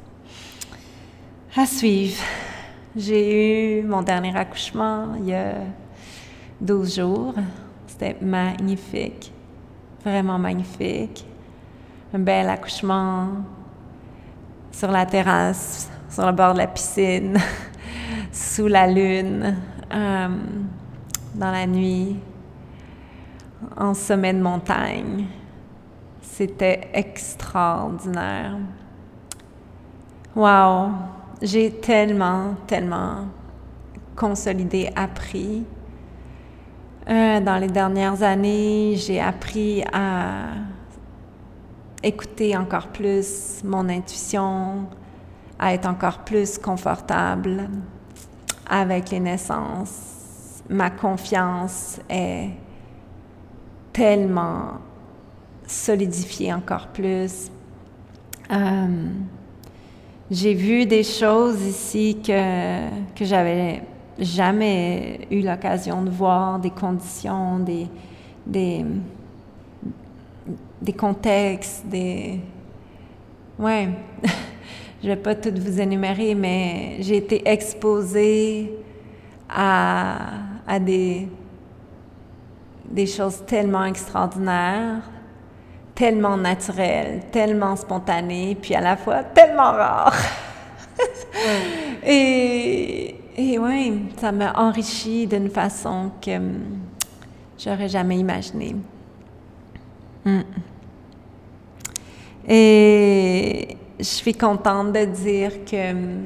À 1.56 1.68
suivre. 1.68 2.24
J'ai 2.96 3.80
eu 3.80 3.84
mon 3.84 4.02
dernier 4.02 4.36
accouchement 4.36 5.14
il 5.20 5.28
y 5.28 5.34
a 5.36 5.54
12 6.60 6.96
jours. 6.96 7.36
C'était 7.86 8.18
magnifique, 8.20 9.32
vraiment 10.04 10.40
magnifique. 10.40 11.28
Un 12.14 12.20
bel 12.20 12.50
accouchement 12.50 13.30
sur 14.72 14.92
la 14.92 15.06
terrasse, 15.06 15.90
sur 16.10 16.26
le 16.26 16.32
bord 16.32 16.54
de 16.54 16.60
la 16.60 16.68
piscine, 16.68 17.38
sous 18.32 18.68
la 18.68 18.88
lune, 18.88 19.56
euh, 19.94 20.28
dans 21.36 21.52
la 21.52 21.68
nuit, 21.68 22.18
en 23.76 23.94
sommet 23.94 24.34
de 24.34 24.42
montagne. 24.42 25.26
C'était 26.22 26.90
extraordinaire. 26.94 28.58
Wow! 30.36 30.92
J'ai 31.42 31.72
tellement, 31.72 32.56
tellement 32.68 33.26
consolidé, 34.16 34.90
appris 34.96 35.66
euh, 37.10 37.40
dans 37.40 37.58
les 37.58 37.68
dernières 37.68 38.22
années, 38.22 38.96
j'ai 38.98 39.22
appris 39.22 39.82
à 39.94 40.50
écouter 42.04 42.56
encore 42.56 42.88
plus 42.88 43.62
mon 43.64 43.90
intuition, 43.90 44.88
à 45.60 45.74
être 45.74 45.88
encore 45.88 46.20
plus 46.20 46.58
confortable 46.58 47.70
avec 48.70 49.10
les 49.12 49.20
naissances. 49.20 50.64
Ma 50.70 50.90
confiance 50.90 52.00
est 52.10 52.50
tellement 53.94 54.80
solidifiée 55.66 56.54
encore 56.54 56.88
plus. 56.88 57.50
Euh, 58.52 59.08
j'ai 60.30 60.54
vu 60.54 60.86
des 60.86 61.04
choses 61.04 61.62
ici 61.64 62.20
que, 62.22 62.90
que 63.16 63.26
j'avais 63.26 63.82
jamais 64.20 65.28
eu 65.32 65.42
l'occasion 65.42 66.02
de 66.02 66.10
voir 66.10 66.60
des 66.60 66.70
conditions, 66.70 67.60
des, 67.60 67.88
des, 68.46 68.86
des 70.82 70.94
contextes, 70.94 71.86
des... 71.86 72.40
Ouais, 73.58 73.90
je 75.04 75.08
vais 75.08 75.16
pas 75.16 75.36
tout 75.36 75.54
vous 75.56 75.82
énumérer, 75.82 76.36
mais 76.36 76.98
j'ai 77.00 77.18
été 77.18 77.48
exposée 77.48 78.74
à, 79.50 80.18
à 80.68 80.80
des, 80.80 81.28
des 82.90 83.06
choses 83.08 83.44
tellement 83.46 83.86
extraordinaires, 83.86 85.02
tellement 85.96 86.38
naturelles, 86.38 87.24
tellement 87.32 87.76
spontanées, 87.76 88.56
puis 88.62 88.76
à 88.76 88.82
la 88.82 88.98
fois 88.98 89.24
tellement 89.24 89.72
rares. 89.72 90.16
Et 92.06 93.18
et 93.40 93.60
oui, 93.60 94.02
ça 94.20 94.32
m'a 94.32 94.52
enrichi 94.54 95.28
d'une 95.28 95.52
façon 95.52 96.10
que 96.20 96.38
hum, 96.38 96.80
j'aurais 97.60 97.88
jamais 97.88 98.18
imaginée. 98.18 98.76
Hum. 100.28 100.44
Et 102.46 103.78
je 103.98 104.04
suis 104.04 104.34
contente 104.34 104.92
de 104.92 105.06
dire 105.06 105.64
que 105.64 105.92
hum, 105.92 106.26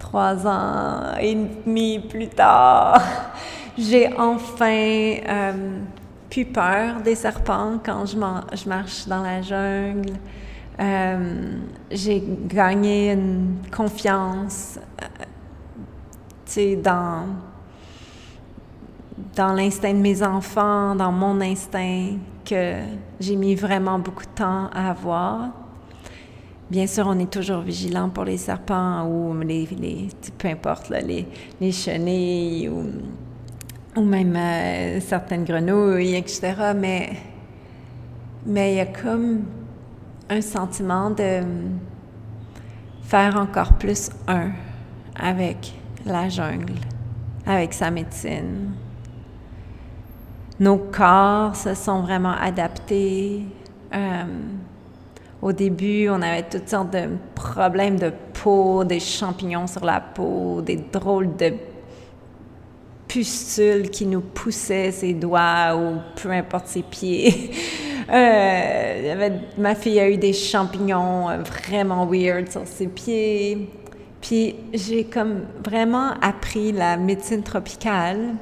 trois 0.00 0.44
ans 0.44 1.16
et 1.20 1.36
demi 1.36 2.00
plus 2.00 2.26
tard, 2.28 3.00
j'ai 3.78 4.12
enfin 4.18 5.16
plus 6.28 6.46
peur 6.46 7.00
des 7.00 7.14
serpents 7.14 7.78
quand 7.84 8.06
je, 8.06 8.16
je 8.56 8.68
marche 8.68 9.06
dans 9.06 9.22
la 9.22 9.40
jungle. 9.40 10.14
Euh, 10.80 11.52
j'ai 11.92 12.20
gagné 12.48 13.12
une 13.12 13.58
confiance 13.70 14.80
euh, 16.58 16.76
dans, 16.82 17.26
dans 19.36 19.52
l'instinct 19.52 19.92
de 19.92 19.98
mes 19.98 20.22
enfants, 20.22 20.94
dans 20.94 21.12
mon 21.12 21.40
instinct, 21.40 22.16
que 22.44 22.76
j'ai 23.20 23.36
mis 23.36 23.54
vraiment 23.54 23.98
beaucoup 23.98 24.24
de 24.24 24.34
temps 24.34 24.68
à 24.72 24.90
avoir. 24.90 25.50
Bien 26.70 26.86
sûr, 26.86 27.06
on 27.06 27.18
est 27.18 27.30
toujours 27.30 27.60
vigilant 27.60 28.08
pour 28.08 28.24
les 28.24 28.38
serpents 28.38 29.06
ou 29.06 29.38
les, 29.40 29.68
peu 30.38 30.48
importe, 30.48 30.88
les, 30.90 31.26
les 31.60 31.72
chenilles 31.72 32.68
ou, 32.68 32.84
ou 33.96 34.02
même 34.02 34.34
euh, 34.36 35.00
certaines 35.00 35.44
grenouilles, 35.44 36.16
etc. 36.16 36.72
Mais, 36.74 37.12
mais 38.46 38.72
il 38.72 38.76
y 38.76 38.80
a 38.80 38.86
comme 38.86 39.44
un 40.28 40.40
sentiment 40.40 41.10
de, 41.10 41.42
faire 43.04 43.36
encore 43.36 43.74
plus 43.74 44.10
un 44.26 44.50
avec 45.14 45.74
la 46.04 46.28
jungle, 46.28 46.74
avec 47.46 47.72
sa 47.72 47.90
médecine. 47.90 48.72
Nos 50.60 50.76
corps 50.76 51.56
se 51.56 51.74
sont 51.74 52.02
vraiment 52.02 52.34
adaptés. 52.40 53.42
Euh, 53.92 54.24
au 55.42 55.52
début, 55.52 56.08
on 56.08 56.22
avait 56.22 56.44
toutes 56.44 56.68
sortes 56.68 56.92
de 56.92 57.08
problèmes 57.34 57.98
de 57.98 58.12
peau, 58.42 58.84
des 58.84 59.00
champignons 59.00 59.66
sur 59.66 59.84
la 59.84 60.00
peau, 60.00 60.60
des 60.62 60.76
drôles 60.76 61.36
de 61.36 61.54
pustules 63.08 63.90
qui 63.90 64.06
nous 64.06 64.20
poussaient 64.20 64.90
ses 64.90 65.12
doigts 65.12 65.76
ou 65.76 65.98
peu 66.20 66.30
importe 66.30 66.68
ses 66.68 66.82
pieds. 66.82 67.50
Euh, 68.12 69.30
ma 69.56 69.74
fille 69.74 69.98
a 69.98 70.10
eu 70.10 70.18
des 70.18 70.34
champignons 70.34 71.30
euh, 71.30 71.38
vraiment 71.38 72.04
weird 72.04 72.50
sur 72.50 72.66
ses 72.66 72.86
pieds. 72.86 73.70
Puis 74.20 74.56
j'ai 74.74 75.04
comme 75.04 75.44
vraiment 75.64 76.10
appris 76.20 76.70
la 76.70 76.98
médecine 76.98 77.42
tropicale. 77.42 78.34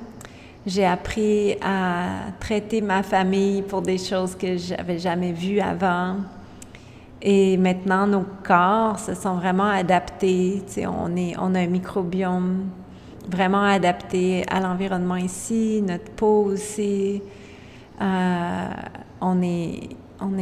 J'ai 0.65 0.87
appris 0.87 1.57
à 1.61 2.31
traiter 2.39 2.81
ma 2.81 3.03
famille 3.03 3.63
pour 3.63 3.83
des 3.83 3.99
choses 3.99 4.37
que 4.37 4.57
j'avais 4.57 4.99
jamais 4.99 5.33
vues 5.33 5.59
avant. 5.59 6.19
Et 7.21 7.57
maintenant, 7.57 8.07
nos 8.07 8.25
corps 8.45 8.99
se 9.01 9.15
sont 9.15 9.35
vraiment 9.35 9.69
adaptés. 9.69 10.63
on, 10.87 11.17
est, 11.17 11.35
a 11.35 11.43
un 11.43 11.67
microbiome 11.67 12.67
vraiment 13.29 13.65
adapté 13.65 14.45
à 14.49 14.61
l'environnement 14.61 15.17
ici, 15.17 15.83
notre 15.85 16.11
peau 16.13 16.45
aussi. 16.45 17.21
Euh, 18.01 18.67
on 19.21 19.43
est, 19.43 19.89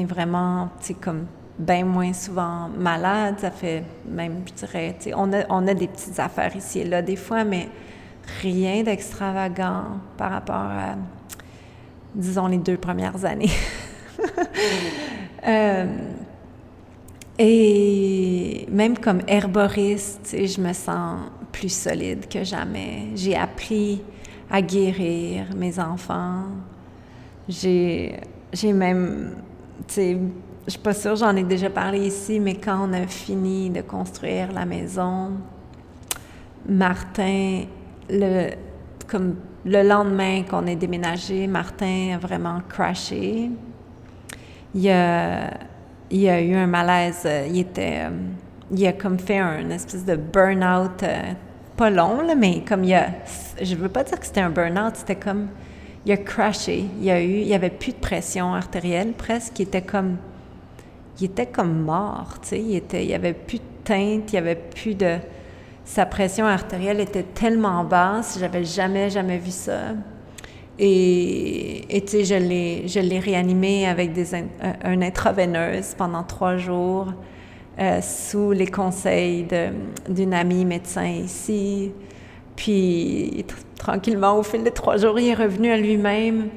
vraiment, 0.04 0.68
comme 1.00 1.26
bien 1.58 1.84
moins 1.86 2.12
souvent 2.12 2.68
malade. 2.68 3.36
Ça 3.38 3.50
fait 3.50 3.84
même, 4.06 4.42
je 4.46 4.52
dirais, 4.52 4.98
on 5.16 5.32
a, 5.32 5.44
on 5.48 5.66
a 5.66 5.72
des 5.72 5.88
petites 5.88 6.18
affaires 6.18 6.54
ici 6.54 6.80
et 6.80 6.84
là 6.84 7.00
des 7.00 7.16
fois, 7.16 7.44
mais 7.44 7.68
rien 8.42 8.82
d'extravagant 8.82 9.98
par 10.16 10.30
rapport 10.30 10.56
à, 10.56 10.96
disons, 12.14 12.46
les 12.46 12.58
deux 12.58 12.76
premières 12.76 13.24
années. 13.24 13.50
euh, 15.46 15.86
et 17.38 18.66
même 18.70 18.98
comme 18.98 19.22
herboriste, 19.26 20.34
je 20.34 20.60
me 20.60 20.72
sens 20.72 21.20
plus 21.52 21.72
solide 21.72 22.28
que 22.28 22.44
jamais. 22.44 23.08
J'ai 23.14 23.36
appris 23.36 24.02
à 24.50 24.60
guérir 24.60 25.46
mes 25.56 25.78
enfants. 25.78 26.44
J'ai 27.48 28.20
même, 28.64 29.36
tu 29.88 29.94
sais, 29.94 30.18
je 30.66 30.70
suis 30.72 30.80
pas 30.80 30.92
sûre, 30.92 31.16
j'en 31.16 31.34
ai 31.34 31.42
déjà 31.42 31.70
parlé 31.70 32.06
ici, 32.06 32.38
mais 32.38 32.54
quand 32.56 32.88
on 32.88 32.92
a 32.92 33.06
fini 33.06 33.70
de 33.70 33.80
construire 33.80 34.52
la 34.52 34.66
maison, 34.66 35.32
Martin, 36.68 37.64
le, 38.10 38.50
comme 39.06 39.36
le 39.64 39.82
lendemain 39.82 40.42
qu'on 40.42 40.66
est 40.66 40.76
déménagé, 40.76 41.46
Martin 41.46 42.14
a 42.14 42.18
vraiment 42.18 42.60
crashé. 42.68 43.50
Il 44.74 44.90
a, 44.90 45.48
a 45.48 46.40
eu 46.40 46.54
un 46.54 46.66
malaise, 46.66 47.26
il 47.48 47.58
était, 47.58 48.02
il 48.70 48.86
a 48.86 48.92
comme 48.92 49.18
fait 49.18 49.38
un 49.38 49.68
espèce 49.70 50.04
de 50.04 50.16
burn-out, 50.16 51.02
euh, 51.02 51.32
pas 51.76 51.90
long, 51.90 52.18
mais 52.36 52.62
comme 52.66 52.84
il 52.84 52.94
a, 52.94 53.08
je 53.60 53.74
veux 53.74 53.88
pas 53.88 54.04
dire 54.04 54.18
que 54.18 54.26
c'était 54.26 54.40
un 54.40 54.50
burn-out, 54.50 54.96
c'était 54.96 55.16
comme, 55.16 55.48
il 56.06 56.12
a 56.12 56.16
crashé. 56.16 56.84
Il 57.00 57.10
a 57.10 57.54
avait 57.54 57.70
plus 57.70 57.92
de 57.92 57.98
pression 57.98 58.54
artérielle 58.54 59.12
presque. 59.12 59.58
Il 59.58 59.62
était 59.62 59.82
comme, 59.82 60.16
il 61.20 61.26
était 61.26 61.46
comme 61.46 61.82
mort. 61.82 62.38
Tu 62.42 62.48
sais, 62.48 62.60
il 62.60 62.76
était, 62.76 63.04
il 63.04 63.12
avait 63.14 63.34
plus 63.34 63.58
de 63.58 63.64
teinte, 63.84 64.32
il 64.32 64.36
avait 64.36 64.56
plus 64.56 64.94
de, 64.94 65.18
sa 65.90 66.06
pression 66.06 66.46
artérielle 66.46 67.00
était 67.00 67.24
tellement 67.24 67.82
basse, 67.82 68.38
j'avais 68.38 68.62
jamais 68.62 69.10
jamais 69.10 69.38
vu 69.38 69.50
ça. 69.50 69.94
Et, 70.78 71.84
tu 71.90 72.06
sais, 72.06 72.24
je 72.24 72.36
l'ai, 72.36 72.86
je 72.86 73.00
l'ai 73.00 73.18
réanimé 73.18 73.88
avec 73.88 74.12
des, 74.12 74.36
un 74.84 75.02
intraveineuse 75.02 75.94
pendant 75.98 76.22
trois 76.22 76.56
jours. 76.56 77.08
Euh, 77.78 78.00
sous 78.02 78.52
les 78.52 78.66
conseils 78.66 79.46
d'une 80.08 80.34
amie 80.34 80.64
médecin 80.64 81.06
ici. 81.06 81.92
Puis 82.54 83.44
tranquillement, 83.76 84.38
au 84.38 84.42
fil 84.42 84.62
des 84.62 84.70
trois 84.70 84.96
jours, 84.96 85.18
il 85.18 85.28
est 85.28 85.34
revenu 85.34 85.72
à 85.72 85.76
lui-même. 85.76 86.50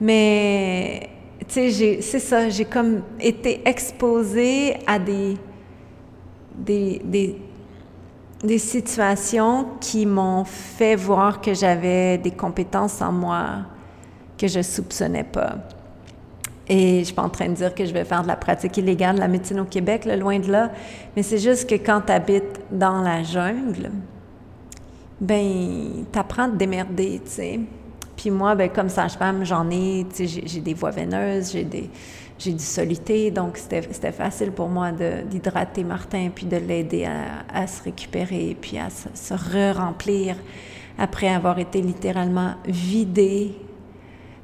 Mais, 0.00 1.10
tu 1.48 1.70
sais, 1.70 2.00
c'est 2.00 2.18
ça, 2.18 2.48
j'ai 2.48 2.64
comme 2.64 3.02
été 3.20 3.60
exposée 3.66 4.76
à 4.86 4.98
des, 4.98 5.36
des, 6.56 7.02
des, 7.04 7.36
des 8.42 8.58
situations 8.58 9.66
qui 9.80 10.06
m'ont 10.06 10.44
fait 10.44 10.96
voir 10.96 11.40
que 11.40 11.52
j'avais 11.52 12.18
des 12.18 12.30
compétences 12.30 13.02
en 13.02 13.12
moi 13.12 13.46
que 14.38 14.48
je 14.48 14.62
soupçonnais 14.62 15.24
pas. 15.24 15.56
Et 16.66 17.00
je 17.00 17.04
suis 17.06 17.14
pas 17.14 17.22
en 17.22 17.28
train 17.28 17.48
de 17.48 17.54
dire 17.54 17.74
que 17.74 17.84
je 17.84 17.92
vais 17.92 18.04
faire 18.04 18.22
de 18.22 18.28
la 18.28 18.36
pratique 18.36 18.76
illégale 18.76 19.16
de 19.16 19.20
la 19.20 19.28
médecine 19.28 19.60
au 19.60 19.64
Québec, 19.64 20.04
loin 20.04 20.38
de 20.38 20.50
là, 20.50 20.70
mais 21.16 21.22
c'est 21.22 21.38
juste 21.38 21.68
que 21.68 21.74
quand 21.74 22.02
tu 22.06 22.12
habites 22.12 22.60
dans 22.70 23.02
la 23.02 23.22
jungle, 23.22 23.90
ben 25.20 26.04
t'apprends 26.12 26.44
à 26.44 26.48
te 26.48 26.56
démerder, 26.56 27.20
tu 27.24 27.30
sais. 27.30 27.60
Puis 28.16 28.30
moi, 28.30 28.54
ben 28.54 28.70
comme 28.70 28.88
sage-femme, 28.88 29.44
j'en 29.44 29.68
ai, 29.68 30.06
tu 30.14 30.28
sais, 30.28 30.42
j'ai 30.46 30.60
des 30.60 30.74
voies 30.74 30.92
veineuses, 30.92 31.52
j'ai 31.52 31.64
des 31.64 31.90
j'ai 32.40 32.52
du 32.52 32.64
soluté, 32.64 33.30
donc 33.30 33.58
c'était 33.58 34.12
facile 34.12 34.50
pour 34.50 34.68
moi 34.68 34.92
d'hydrater 34.92 35.84
Martin 35.84 36.30
puis 36.34 36.46
de 36.46 36.56
l'aider 36.56 37.06
à, 37.52 37.66
se 37.66 37.82
récupérer 37.82 38.56
puis 38.58 38.78
à 38.78 38.88
se, 38.88 39.34
re-remplir 39.34 40.36
après 40.98 41.28
avoir 41.28 41.58
été 41.58 41.82
littéralement 41.82 42.54
vidé, 42.66 43.54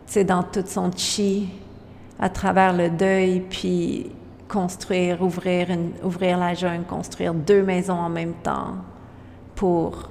tu 0.06 0.12
sais, 0.12 0.24
dans 0.24 0.42
toute 0.42 0.68
son 0.68 0.90
chi 0.94 1.48
à 2.18 2.28
travers 2.28 2.74
le 2.74 2.90
deuil 2.90 3.40
puis 3.40 4.10
construire, 4.46 5.22
ouvrir, 5.22 5.68
ouvrir 6.04 6.38
la 6.38 6.54
jungle, 6.54 6.84
construire 6.84 7.32
deux 7.32 7.62
maisons 7.62 7.94
en 7.98 8.10
même 8.10 8.34
temps 8.42 8.76
pour 9.54 10.10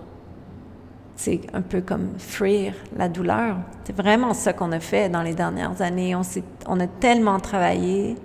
c'est 1.15 1.41
un 1.53 1.61
peu 1.61 1.81
comme 1.81 2.09
fuir 2.17 2.73
la 2.95 3.07
douleur. 3.07 3.57
C'est 3.85 3.95
vraiment 3.95 4.33
ça 4.33 4.53
qu'on 4.53 4.71
a 4.71 4.79
fait 4.79 5.09
dans 5.09 5.21
les 5.21 5.33
dernières 5.33 5.81
années. 5.81 6.15
On, 6.15 6.21
on 6.67 6.79
a 6.79 6.87
tellement 6.87 7.39
travaillé 7.39 8.15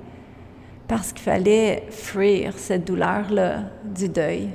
parce 0.89 1.13
qu'il 1.13 1.23
fallait 1.23 1.87
fuir 1.91 2.55
cette 2.57 2.87
douleur-là 2.87 3.61
du 3.85 4.09
deuil 4.09 4.51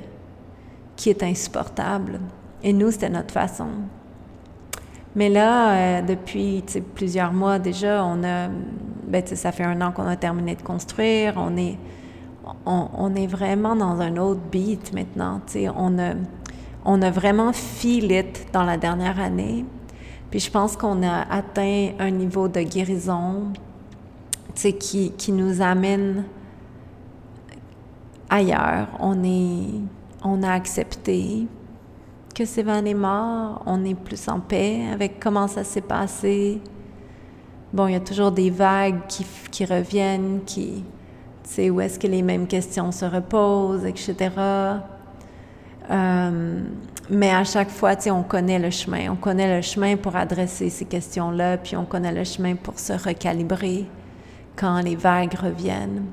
qui 0.94 1.10
est 1.10 1.22
insupportable. 1.22 2.20
Et 2.62 2.72
nous, 2.72 2.90
c'était 2.90 3.08
notre 3.08 3.32
façon. 3.32 3.68
Mais 5.14 5.30
là, 5.30 5.70
euh, 5.70 6.02
depuis 6.02 6.62
plusieurs 6.94 7.32
mois 7.32 7.58
déjà, 7.58 8.04
on 8.04 8.22
a, 8.22 8.48
ben, 9.06 9.26
ça 9.26 9.50
fait 9.50 9.64
un 9.64 9.80
an 9.80 9.92
qu'on 9.92 10.06
a 10.06 10.16
terminé 10.16 10.56
de 10.56 10.62
construire. 10.62 11.34
On 11.38 11.56
est, 11.56 11.78
on, 12.66 12.88
on 12.92 13.14
est 13.14 13.26
vraiment 13.26 13.74
dans 13.74 13.98
un 14.02 14.18
autre 14.18 14.42
beat 14.52 14.92
maintenant. 14.92 15.40
On 15.74 15.98
a, 15.98 16.12
on 16.86 17.02
a 17.02 17.10
vraiment 17.10 17.52
feel 17.52 18.12
it 18.12 18.46
dans 18.52 18.62
la 18.62 18.76
dernière 18.76 19.20
année. 19.20 19.66
Puis 20.30 20.40
je 20.40 20.50
pense 20.50 20.76
qu'on 20.76 21.02
a 21.02 21.22
atteint 21.30 21.90
un 21.98 22.10
niveau 22.10 22.48
de 22.48 22.60
guérison 22.60 23.52
qui, 24.54 25.12
qui 25.12 25.32
nous 25.32 25.60
amène 25.60 26.24
ailleurs. 28.30 28.88
On, 29.00 29.22
est, 29.24 29.80
on 30.22 30.42
a 30.44 30.52
accepté 30.52 31.48
que 32.34 32.44
Sévan 32.44 32.86
est 32.86 32.94
mort. 32.94 33.62
On 33.66 33.84
est 33.84 33.94
plus 33.94 34.28
en 34.28 34.38
paix 34.38 34.86
avec 34.92 35.18
comment 35.18 35.48
ça 35.48 35.64
s'est 35.64 35.80
passé. 35.80 36.60
Bon, 37.72 37.88
il 37.88 37.94
y 37.94 37.96
a 37.96 38.00
toujours 38.00 38.30
des 38.30 38.50
vagues 38.50 39.06
qui, 39.08 39.26
qui 39.50 39.64
reviennent, 39.64 40.40
qui, 40.46 40.84
tu 41.42 41.50
sais, 41.50 41.68
où 41.68 41.80
est-ce 41.80 41.98
que 41.98 42.06
les 42.06 42.22
mêmes 42.22 42.46
questions 42.46 42.92
se 42.92 43.04
reposent, 43.04 43.84
etc. 43.84 44.30
Euh, 45.90 46.60
mais 47.08 47.30
à 47.30 47.44
chaque 47.44 47.70
fois, 47.70 47.94
on 48.10 48.22
connaît 48.22 48.58
le 48.58 48.70
chemin. 48.70 49.10
On 49.10 49.16
connaît 49.16 49.56
le 49.56 49.62
chemin 49.62 49.96
pour 49.96 50.16
adresser 50.16 50.70
ces 50.70 50.84
questions-là, 50.84 51.58
puis 51.58 51.76
on 51.76 51.84
connaît 51.84 52.12
le 52.12 52.24
chemin 52.24 52.56
pour 52.56 52.78
se 52.78 52.92
recalibrer 52.92 53.86
quand 54.56 54.80
les 54.80 54.96
vagues 54.96 55.34
reviennent. 55.34 56.06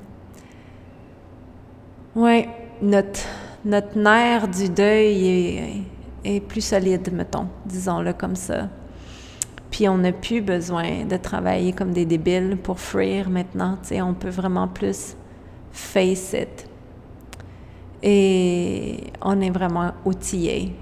Oui, 2.14 2.46
notre, 2.80 3.20
notre 3.64 3.98
nerf 3.98 4.46
du 4.46 4.68
deuil 4.68 5.26
est, 5.26 6.36
est 6.36 6.40
plus 6.40 6.60
solide, 6.60 7.12
mettons, 7.12 7.48
disons-le 7.66 8.12
comme 8.12 8.36
ça. 8.36 8.68
Puis 9.70 9.88
on 9.88 9.98
n'a 9.98 10.12
plus 10.12 10.40
besoin 10.40 11.04
de 11.04 11.16
travailler 11.16 11.72
comme 11.72 11.92
des 11.92 12.04
débiles 12.04 12.56
pour 12.62 12.78
fuir 12.78 13.28
maintenant. 13.28 13.78
Sais, 13.82 14.00
on 14.00 14.14
peut 14.14 14.28
vraiment 14.28 14.68
plus 14.68 15.16
face 15.72 16.32
it. 16.34 16.68
Et 18.06 19.04
on 19.22 19.40
est 19.40 19.48
vraiment 19.48 19.92
outillé 20.04 20.76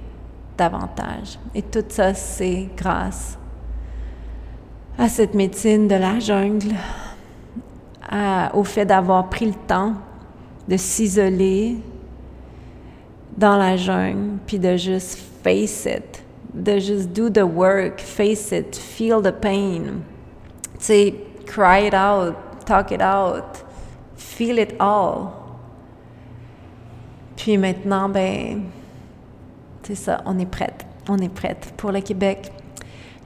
davantage. 0.59 1.39
Et 1.55 1.63
tout 1.63 1.85
ça, 1.89 2.15
c'est 2.15 2.69
grâce 2.77 3.39
à 4.99 5.09
cette 5.09 5.33
médecine 5.33 5.87
de 5.87 5.95
la 5.95 6.19
jungle, 6.19 6.75
au 8.55 8.65
fait 8.65 8.85
d'avoir 8.85 9.29
pris 9.29 9.47
le 9.47 9.55
temps 9.69 9.95
de 10.67 10.77
s'isoler, 10.77 11.77
dans 13.37 13.57
la 13.57 13.77
jungle, 13.77 14.39
puis 14.47 14.59
de 14.59 14.77
juste 14.77 15.19
face 15.43 15.87
it, 15.87 16.25
de 16.53 16.79
juste 16.79 17.11
do 17.11 17.31
the 17.31 17.43
work, 17.43 18.01
face 18.01 18.51
it, 18.53 18.77
feel 18.77 19.23
the 19.23 19.33
pain. 19.33 20.03
Tu 20.75 20.81
sais, 20.81 21.15
cry 21.47 21.87
it 21.87 21.95
out, 21.95 22.35
talk 22.67 22.91
it 22.91 23.01
out, 23.01 23.65
feel 24.17 24.59
it 24.59 24.75
all. 24.81 25.42
Puis 27.37 27.59
maintenant, 27.59 28.09
ben, 28.09 28.62
c'est 29.83 29.95
ça, 29.95 30.23
on 30.27 30.38
est 30.38 30.47
prête. 30.47 30.87
On 31.09 31.18
est 31.18 31.33
prête 31.33 31.73
pour 31.77 31.90
le 31.90 32.01
Québec. 32.01 32.53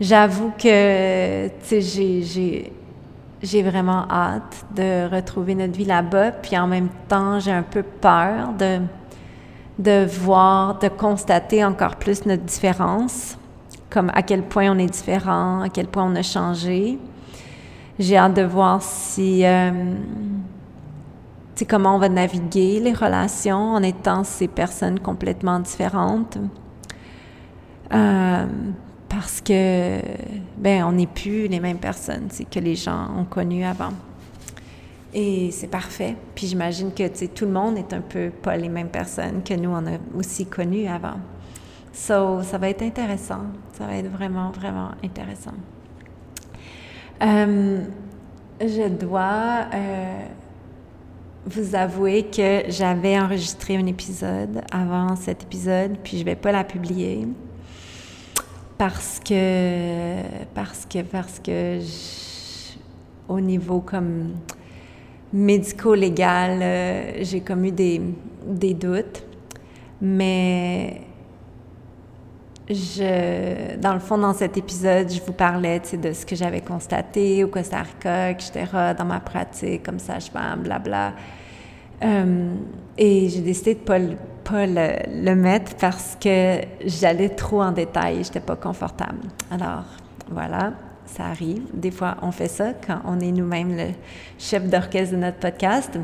J'avoue 0.00 0.52
que, 0.58 1.48
tu 1.48 1.82
sais, 1.82 2.70
j'ai 3.42 3.62
vraiment 3.62 4.06
hâte 4.10 4.64
de 4.74 5.08
retrouver 5.14 5.54
notre 5.54 5.76
vie 5.76 5.84
là-bas. 5.84 6.32
Puis 6.32 6.56
en 6.56 6.66
même 6.66 6.88
temps, 7.08 7.38
j'ai 7.40 7.52
un 7.52 7.62
peu 7.62 7.82
peur 7.82 8.52
de, 8.58 8.80
de 9.78 10.06
voir, 10.06 10.78
de 10.78 10.88
constater 10.88 11.64
encore 11.64 11.96
plus 11.96 12.24
notre 12.26 12.44
différence, 12.44 13.38
comme 13.90 14.10
à 14.14 14.22
quel 14.22 14.42
point 14.42 14.70
on 14.70 14.78
est 14.78 14.90
différent, 14.90 15.62
à 15.62 15.68
quel 15.68 15.86
point 15.86 16.04
on 16.04 16.14
a 16.16 16.22
changé. 16.22 16.98
J'ai 17.98 18.16
hâte 18.16 18.34
de 18.34 18.42
voir 18.42 18.82
si, 18.82 19.44
euh, 19.44 19.70
comment 21.64 21.96
on 21.96 21.98
va 21.98 22.08
naviguer 22.08 22.80
les 22.80 22.92
relations 22.92 23.74
en 23.74 23.82
étant 23.82 24.24
ces 24.24 24.48
personnes 24.48 25.00
complètement 25.00 25.60
différentes. 25.60 26.36
Euh, 27.94 28.46
parce 29.08 29.40
que, 29.40 30.00
ben, 30.58 30.84
on 30.84 30.92
n'est 30.92 31.06
plus 31.06 31.46
les 31.46 31.60
mêmes 31.60 31.78
personnes 31.78 32.28
que 32.50 32.58
les 32.58 32.74
gens 32.74 33.08
ont 33.16 33.24
connues 33.24 33.64
avant. 33.64 33.92
Et 35.14 35.50
c'est 35.52 35.68
parfait. 35.68 36.16
Puis 36.34 36.48
j'imagine 36.48 36.92
que 36.92 37.26
tout 37.26 37.46
le 37.46 37.52
monde 37.52 37.78
est 37.78 37.94
un 37.94 38.02
peu 38.02 38.30
pas 38.30 38.56
les 38.56 38.68
mêmes 38.68 38.90
personnes 38.90 39.42
que 39.42 39.54
nous, 39.54 39.70
on 39.70 39.86
a 39.86 39.98
aussi 40.14 40.44
connues 40.44 40.86
avant. 40.88 41.18
So, 41.92 42.42
ça 42.42 42.58
va 42.58 42.68
être 42.68 42.82
intéressant. 42.82 43.40
Ça 43.72 43.86
va 43.86 43.96
être 43.96 44.10
vraiment, 44.10 44.50
vraiment 44.50 44.90
intéressant. 45.02 45.54
Euh, 47.22 47.80
je 48.60 48.88
dois 48.88 49.68
euh, 49.72 50.26
vous 51.46 51.74
avouer 51.74 52.24
que 52.24 52.62
j'avais 52.68 53.18
enregistré 53.18 53.76
un 53.76 53.86
épisode 53.86 54.62
avant 54.72 55.14
cet 55.16 55.44
épisode, 55.44 55.96
puis 56.02 56.18
je 56.18 56.24
vais 56.24 56.34
pas 56.34 56.52
la 56.52 56.64
publier 56.64 57.26
parce 58.76 59.20
que 59.20 60.22
parce 60.54 60.84
que 60.86 61.02
parce 61.02 61.38
que 61.38 61.78
au 63.28 63.40
niveau 63.40 63.80
comme 63.80 64.34
médico-légal, 65.32 66.60
euh, 66.62 67.12
j'ai 67.22 67.40
comme 67.40 67.64
eu 67.64 67.72
des, 67.72 68.00
des 68.46 68.74
doutes, 68.74 69.24
mais 70.00 71.02
je, 72.68 73.76
dans 73.76 73.94
le 73.94 74.00
fond, 74.00 74.18
dans 74.18 74.34
cet 74.34 74.56
épisode, 74.56 75.10
je 75.10 75.20
vous 75.20 75.32
parlais 75.32 75.80
de 75.80 76.12
ce 76.12 76.26
que 76.26 76.34
j'avais 76.34 76.60
constaté 76.60 77.44
au 77.44 77.48
Costa 77.48 77.82
Rica, 77.82 78.30
etc., 78.30 78.64
dans 78.98 79.04
ma 79.04 79.20
pratique 79.20 79.84
comme 79.84 79.98
sage-femme, 79.98 80.62
blabla. 80.62 81.12
Euh, 82.02 82.54
et 82.98 83.28
j'ai 83.28 83.40
décidé 83.40 83.74
de 83.74 83.80
ne 83.80 84.14
pas, 84.44 84.66
le, 84.66 85.34
mettre 85.34 85.76
parce 85.76 86.16
que 86.20 86.60
j'allais 86.84 87.30
trop 87.30 87.62
en 87.62 87.72
détail, 87.72 88.16
je 88.16 88.28
n'étais 88.28 88.40
pas 88.40 88.56
confortable. 88.56 89.28
Alors, 89.50 89.84
voilà, 90.30 90.72
ça 91.04 91.26
arrive. 91.26 91.62
Des 91.72 91.92
fois, 91.92 92.16
on 92.22 92.32
fait 92.32 92.48
ça 92.48 92.72
quand 92.86 93.00
on 93.04 93.20
est 93.20 93.32
nous-mêmes 93.32 93.76
le 93.76 93.88
chef 94.38 94.68
d'orchestre 94.68 95.14
de 95.14 95.20
notre 95.20 95.38
podcast. 95.38 95.98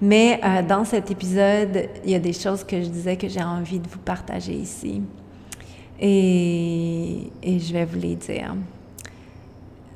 Mais 0.00 0.40
euh, 0.44 0.62
dans 0.62 0.84
cet 0.84 1.10
épisode, 1.10 1.88
il 2.04 2.10
y 2.10 2.14
a 2.14 2.18
des 2.18 2.34
choses 2.34 2.62
que 2.62 2.80
je 2.80 2.88
disais 2.88 3.16
que 3.16 3.28
j'ai 3.28 3.42
envie 3.42 3.80
de 3.80 3.88
vous 3.88 3.98
partager 3.98 4.52
ici. 4.52 5.02
Et, 6.00 7.30
je 7.44 7.72
vais 7.72 7.84
vous 7.84 7.98
les 7.98 8.16
dire. 8.16 8.54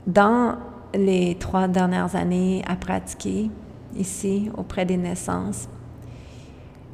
Dans 0.07 0.57
les 0.95 1.37
trois 1.39 1.69
dernières 1.69 2.17
années 2.17 2.63
à 2.67 2.77
pratiquer 2.77 3.51
ici 3.97 4.51
auprès 4.57 4.85
des 4.85 4.97
naissances, 4.97 5.69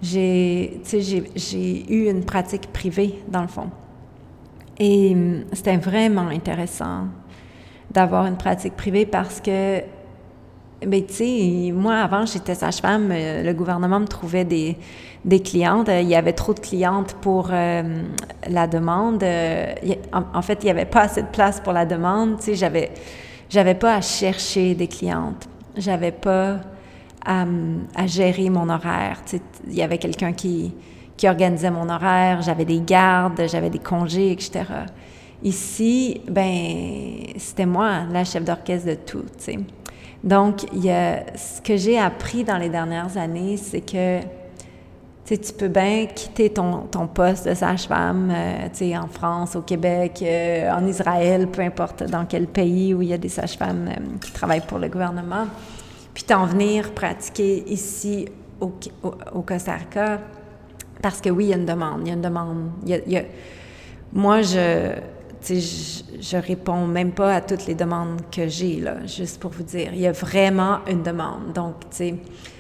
j'ai 0.03 0.81
eu 1.88 2.11
une 2.11 2.25
pratique 2.25 2.73
privée 2.73 3.23
dans 3.29 3.42
le 3.42 3.49
fond. 3.49 3.71
Et 4.79 5.12
hum, 5.14 5.45
c'était 5.53 5.77
vraiment 5.77 6.29
intéressant 6.29 7.07
d'avoir 7.90 8.27
une 8.27 8.37
pratique 8.37 8.77
privée 8.77 9.07
parce 9.07 9.40
que 9.40 9.81
ben, 10.85 11.07
tu 11.07 11.14
sais, 11.14 11.73
moi, 11.73 11.97
avant, 11.97 12.27
j'étais 12.27 12.55
sage-femme, 12.55 13.09
euh, 13.11 13.42
le 13.42 13.55
gouvernement 13.55 13.99
me 13.99 14.07
trouvait 14.07 14.45
des, 14.45 14.77
des 15.27 15.41
clientes. 15.41 15.91
Il 15.93 16.09
y 16.09 16.15
avait 16.15 16.33
trop 16.33 16.55
de 16.55 16.61
clientes 16.61 17.15
pour 17.21 17.49
euh, 17.51 18.03
la 18.49 18.67
demande. 18.67 19.23
Euh, 19.23 19.75
en, 20.12 20.43
fait, 20.43 20.61
il 20.62 20.67
n'y 20.67 20.71
avait 20.71 20.85
pas 20.85 21.03
assez 21.03 21.23
de 21.23 21.29
place 21.29 21.61
pour 21.61 21.73
la 21.73 21.85
demande. 21.85 22.39
Tu 22.39 22.57
sais, 22.57 22.91
j'avais, 23.51 23.75
pas 23.75 23.97
à 23.97 24.01
chercher 24.01 24.75
des 24.75 24.87
clientes. 24.87 25.49
J'avais 25.77 26.12
pas 26.12 26.61
à, 27.27 27.45
gérer 28.07 28.49
mon 28.49 28.69
horaire. 28.69 29.21
Tu 29.27 29.37
sais, 29.37 29.43
il 29.67 29.75
y 29.75 29.83
avait 29.83 29.99
quelqu'un 29.99 30.33
qui, 30.33 30.73
qui 31.17 31.29
organisait 31.29 31.73
mon 31.73 31.89
horaire. 31.89 32.41
J'avais 32.43 32.65
des 32.65 32.81
gardes, 32.81 33.43
j'avais 33.49 33.71
des 33.71 33.81
congés, 33.81 34.31
etc. 34.31 34.62
Ici, 35.43 36.21
ben, 36.31 37.35
c'était 37.37 37.67
moi, 37.67 38.05
la 38.11 38.25
chef 38.25 38.45
d'orchestre 38.45 38.89
de 38.89 38.95
tout, 38.95 39.25
tu 39.37 39.45
sais. 39.45 39.59
Donc, 40.25 40.62
ce 40.73 41.61
que 41.61 41.77
j'ai 41.77 41.99
appris 41.99 42.43
dans 42.43 42.57
les 42.57 42.69
dernières 42.69 43.17
années, 43.17 43.57
c'est 43.57 43.83
que 43.83 44.21
tu 45.35 45.53
peux 45.53 45.69
bien 45.69 46.07
quitter 46.07 46.51
ton, 46.51 46.83
ton, 46.83 47.09
poste 47.09 47.49
de 47.49 47.55
sage-femme 47.55 48.33
euh, 48.33 48.97
en 48.97 49.09
France, 49.09 49.57
au 49.57 49.62
Québec, 49.62 50.23
euh, 50.23 50.71
en 50.71 50.87
Israël, 50.87 51.49
peu 51.49 51.62
importe 51.62 52.05
dans 52.05 52.25
quel 52.27 52.47
pays 52.47 52.95
où 52.95 53.03
il 53.03 53.09
y 53.09 53.12
a 53.12 53.19
des 53.19 53.29
sages-femmes 53.29 53.89
euh, 53.89 54.19
qui 54.21 54.31
travaillent 54.31 54.67
pour 54.67 54.79
le 54.79 54.89
gouvernement, 54.89 55.47
puis 56.15 56.23
t'en 56.23 56.47
venir 56.47 56.93
pratiquer 56.93 57.65
ici 57.67 58.27
au, 58.61 58.73
au, 59.35 59.43
Costa 59.43 59.75
Rica, 59.75 60.21
parce 61.03 61.21
que 61.21 61.29
oui, 61.29 61.47
il 61.47 61.51
y 61.51 61.53
a 61.53 61.57
une 61.57 61.67
demande, 61.67 62.03
il 62.03 62.09
y 62.09 62.11
a 62.11 62.15
une 62.15 62.23
demande. 62.23 62.71
Moi, 64.12 64.43
je 64.43 64.93
je, 65.49 66.03
je 66.21 66.37
réponds 66.37 66.87
même 66.87 67.12
pas 67.12 67.35
à 67.35 67.41
toutes 67.41 67.67
les 67.67 67.75
demandes 67.75 68.21
que 68.33 68.49
j'ai, 68.49 68.81
là, 68.81 69.07
juste 69.07 69.41
pour 69.41 69.53
vous 69.53 69.62
dire. 69.62 69.91
Il 69.93 70.01
y 70.01 70.07
a 70.07 70.12
vraiment 70.12 70.79
une 70.91 71.03
demande. 71.03 71.53
Donc, 71.55 71.81
tu 71.91 71.97
sais, 71.97 72.15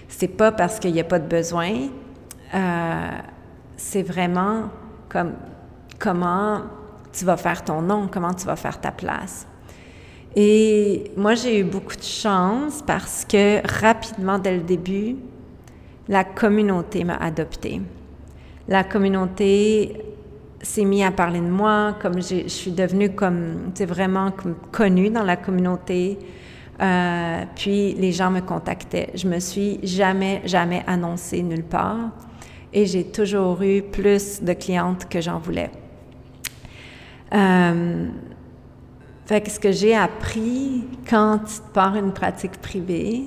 c'est 0.08 0.28
pas 0.28 0.52
parce 0.52 0.78
qu'il 0.78 0.92
n'y 0.92 1.00
a 1.00 1.04
pas 1.04 1.18
de 1.18 1.26
besoin, 1.26 1.88
euh, 2.54 3.10
c'est 3.76 4.02
vraiment 4.02 4.70
comme 5.08 5.32
comment 5.98 6.62
tu 7.12 7.24
vas 7.24 7.36
faire 7.36 7.64
ton 7.64 7.80
nom, 7.80 8.08
comment 8.10 8.34
tu 8.34 8.46
vas 8.46 8.56
faire 8.56 8.80
ta 8.80 8.92
place. 8.92 9.46
Et 10.34 11.10
moi, 11.16 11.34
j'ai 11.34 11.60
eu 11.60 11.64
beaucoup 11.64 11.96
de 11.96 12.02
chance 12.02 12.82
parce 12.86 13.24
que 13.24 13.66
rapidement, 13.66 14.38
dès 14.38 14.56
le 14.56 14.62
début, 14.62 15.16
la 16.08 16.24
communauté 16.24 17.04
m'a 17.04 17.16
adoptée. 17.16 17.80
La 18.68 18.84
communauté 18.84 20.04
s'est 20.60 20.84
mis 20.84 21.02
à 21.02 21.10
parler 21.10 21.40
de 21.40 21.48
moi, 21.48 21.96
comme 22.02 22.20
je 22.20 22.48
suis 22.48 22.70
devenue 22.70 23.14
comme, 23.14 23.72
vraiment 23.80 24.30
connue 24.72 25.08
dans 25.08 25.22
la 25.22 25.36
communauté. 25.36 26.18
Euh, 26.82 27.44
puis 27.54 27.94
les 27.94 28.12
gens 28.12 28.30
me 28.30 28.40
contactaient. 28.40 29.10
Je 29.14 29.26
me 29.26 29.38
suis 29.38 29.80
jamais, 29.82 30.42
jamais 30.44 30.84
annoncée 30.86 31.42
nulle 31.42 31.64
part 31.64 32.10
et 32.72 32.86
j'ai 32.86 33.04
toujours 33.04 33.62
eu 33.62 33.82
plus 33.82 34.42
de 34.42 34.52
clientes 34.52 35.08
que 35.08 35.20
j'en 35.20 35.38
voulais. 35.38 35.70
Euh, 37.32 38.08
fait 39.26 39.40
que 39.40 39.50
ce 39.50 39.58
que 39.58 39.72
j'ai 39.72 39.94
appris 39.94 40.84
quand 41.08 41.38
tu 41.38 41.60
pars 41.72 41.96
une 41.96 42.12
pratique 42.12 42.60
privée, 42.60 43.24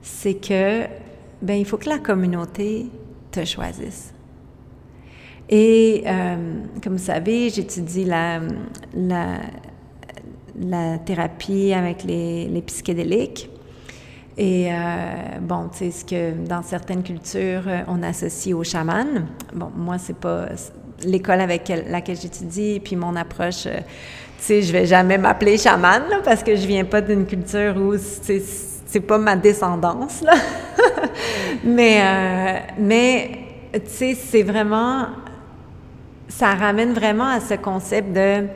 c'est 0.00 0.34
que 0.34 0.84
ben 1.42 1.54
il 1.54 1.64
faut 1.64 1.76
que 1.76 1.88
la 1.88 1.98
communauté 1.98 2.86
te 3.30 3.44
choisisse. 3.44 4.14
Et 5.48 6.04
euh, 6.06 6.36
comme 6.82 6.94
vous 6.94 7.04
savez, 7.04 7.50
j'étudie 7.50 8.04
la, 8.04 8.40
la, 8.94 9.40
la, 10.58 10.98
thérapie 10.98 11.72
avec 11.74 12.04
les, 12.04 12.48
les 12.48 12.62
psychédéliques. 12.62 13.50
Et 14.36 14.68
euh, 14.68 14.74
bon, 15.40 15.68
tu 15.70 15.78
sais, 15.78 15.90
ce 15.90 16.04
que 16.04 16.32
dans 16.46 16.62
certaines 16.62 17.02
cultures, 17.02 17.62
on 17.86 18.02
associe 18.02 18.54
au 18.54 18.64
chaman. 18.64 19.26
Bon, 19.54 19.70
moi, 19.76 19.96
c'est 19.98 20.16
pas 20.16 20.46
l'école 21.04 21.40
avec 21.40 21.72
laquelle 21.88 22.16
j'étudie, 22.20 22.80
puis 22.80 22.96
mon 22.96 23.14
approche, 23.14 23.66
euh, 23.66 23.78
tu 24.38 24.44
sais, 24.44 24.62
je 24.62 24.72
vais 24.72 24.86
jamais 24.86 25.18
m'appeler 25.18 25.56
chaman, 25.56 26.02
parce 26.24 26.42
que 26.42 26.56
je 26.56 26.66
viens 26.66 26.84
pas 26.84 27.00
d'une 27.00 27.26
culture 27.26 27.76
où 27.76 27.94
c'est 27.96 29.00
pas 29.00 29.18
ma 29.18 29.36
descendance, 29.36 30.22
là. 30.22 30.34
mais, 31.64 32.62
mais 32.78 33.30
tu 33.72 33.80
sais, 33.86 34.14
c'est 34.14 34.42
vraiment 34.42 35.06
ça 36.38 36.54
ramène 36.54 36.92
vraiment 36.92 37.28
à 37.28 37.40
ce 37.40 37.54
concept 37.54 38.12
de, 38.12 38.46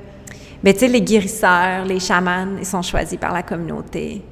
mais 0.63 0.73
ben, 0.73 0.75
tu 0.75 0.81
sais, 0.81 0.89
les 0.89 1.03
guérisseurs, 1.03 1.85
les 1.85 2.01
chamans, 2.01 2.57
ils 2.59 2.67
sont 2.67 2.83
choisis 2.83 3.19
par 3.19 3.33
la 3.33 3.43
communauté. 3.43 4.23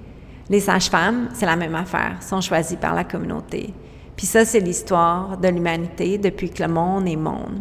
Les 0.49 0.61
sages-femmes, 0.61 1.29
c'est 1.35 1.47
la 1.47 1.57
même 1.57 1.75
affaire, 1.75 2.23
sont 2.23 2.41
choisis 2.41 2.77
par 2.77 2.95
la 2.95 3.05
communauté. 3.05 3.75
Puis 4.17 4.27
ça, 4.27 4.45
c'est 4.45 4.61
l'histoire 4.61 5.37
de 5.37 5.49
l'humanité 5.49 6.19
depuis 6.19 6.51
que 6.51 6.63
le 6.63 6.69
monde 6.69 7.09
est 7.09 7.17
monde. 7.17 7.61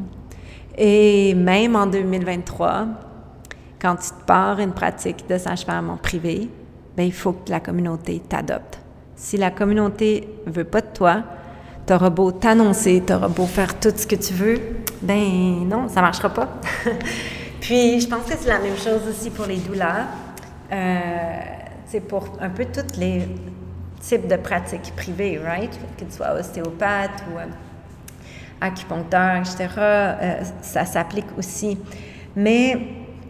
Et 0.78 1.34
même 1.34 1.76
en 1.76 1.88
2023, 1.88 2.86
quand 3.82 3.96
tu 3.96 4.10
te 4.10 4.26
pars 4.26 4.60
une 4.60 4.72
pratique 4.72 5.28
de 5.28 5.38
sage-femme 5.38 5.90
en 5.90 5.98
privé, 5.98 6.50
bien, 6.96 7.06
il 7.06 7.14
faut 7.14 7.34
que 7.34 7.50
la 7.50 7.60
communauté 7.60 8.22
t'adopte. 8.28 8.80
Si 9.16 9.38
la 9.38 9.52
communauté 9.52 10.28
veut 10.46 10.64
pas 10.64 10.82
de 10.82 10.88
toi, 10.94 11.24
tu 11.88 11.94
auras 11.94 12.10
beau 12.10 12.32
t'annoncer, 12.32 13.04
tu 13.06 13.14
auras 13.14 13.28
beau 13.28 13.46
faire 13.46 13.80
tout 13.80 13.92
ce 13.96 14.06
que 14.06 14.16
tu 14.16 14.34
veux, 14.34 14.60
ben 15.02 15.68
non, 15.68 15.88
ça 15.88 16.02
marchera 16.02 16.30
pas. 16.30 16.50
Puis, 17.62 18.00
je 18.00 18.08
pense 18.08 18.26
que 18.26 18.38
c'est 18.40 18.50
la 18.50 18.60
même 18.60 18.78
chose 18.78 19.02
aussi 19.10 19.30
pour 19.30 19.46
les 19.46 19.58
douleurs. 19.58 20.06
C'est 21.96 22.02
euh, 22.02 22.08
pour 22.08 22.28
un 22.40 22.50
peu 22.50 22.66
tous 22.66 22.98
les 23.00 23.28
types 24.00 24.28
de 24.28 24.36
pratiques 24.36 24.94
privées, 24.96 25.40
right? 25.40 25.72
Que 25.98 26.06
tu 26.06 26.12
sois 26.12 26.34
ostéopathe 26.34 27.24
ou 27.32 27.38
euh, 27.38 27.46
acupuncteur, 28.62 29.38
etc., 29.38 29.68
euh, 29.78 30.44
ça 30.62 30.86
s'applique 30.86 31.38
aussi. 31.38 31.78
Mais 32.36 32.78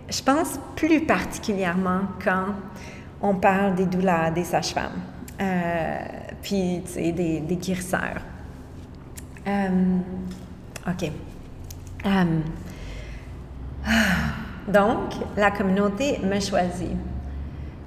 je 0.10 0.22
pense 0.22 0.60
plus 0.76 1.02
particulièrement 1.02 2.02
quand 2.24 2.48
on 3.22 3.36
parle 3.36 3.76
des 3.76 3.86
douleurs 3.86 4.32
des 4.32 4.44
sages-femmes, 4.44 5.02
puis 6.42 6.82
des, 6.96 7.40
des 7.40 7.56
guérisseurs. 7.56 8.22
OK. 10.88 11.12
Donc, 14.68 15.14
la 15.38 15.52
communauté 15.52 16.20
me 16.20 16.40
choisit. 16.40 16.92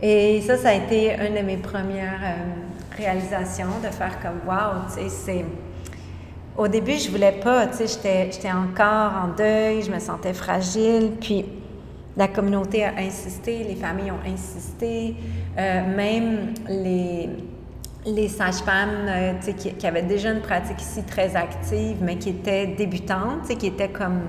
Et 0.01 0.41
ça, 0.43 0.57
ça 0.57 0.69
a 0.69 0.75
été 0.75 1.15
une 1.15 1.35
de 1.35 1.45
mes 1.45 1.57
premières 1.57 2.21
euh, 2.23 2.97
réalisations 2.97 3.81
de 3.83 3.89
faire 3.89 4.21
comme 4.21 4.41
wow, 4.47 4.87
tu 4.89 5.03
sais, 5.03 5.09
c'est. 5.09 5.45
Au 6.57 6.67
début, 6.69 6.99
je 6.99 7.11
voulais 7.11 7.33
pas, 7.33 7.67
tu 7.69 7.87
sais, 7.87 8.29
j'étais 8.33 8.53
encore 8.53 9.13
en 9.25 9.29
deuil, 9.37 9.83
je 9.83 9.91
me 9.93 10.01
sentais 10.01 10.35
fragile, 10.35 11.13
puis 11.21 11.45
la 12.17 12.27
communauté 12.27 12.85
a 12.85 12.95
insisté, 12.99 13.63
les 13.63 13.77
familles 13.77 14.11
ont 14.11 14.29
insisté, 14.29 15.15
euh, 15.57 15.97
même 15.97 16.55
les, 16.69 17.29
les 18.05 18.29
sages-femmes 18.29 19.07
euh, 19.07 19.33
qui, 19.35 19.73
qui, 19.73 19.87
avaient 19.87 20.03
déjà 20.03 20.33
une 20.33 20.41
pratique 20.41 20.81
ici 20.81 21.05
très 21.05 21.37
active, 21.37 21.99
mais 22.01 22.17
qui 22.17 22.31
étaient 22.31 22.67
débutantes, 22.67 23.47
qui 23.57 23.69
étaient 23.69 23.91
comme 23.91 24.23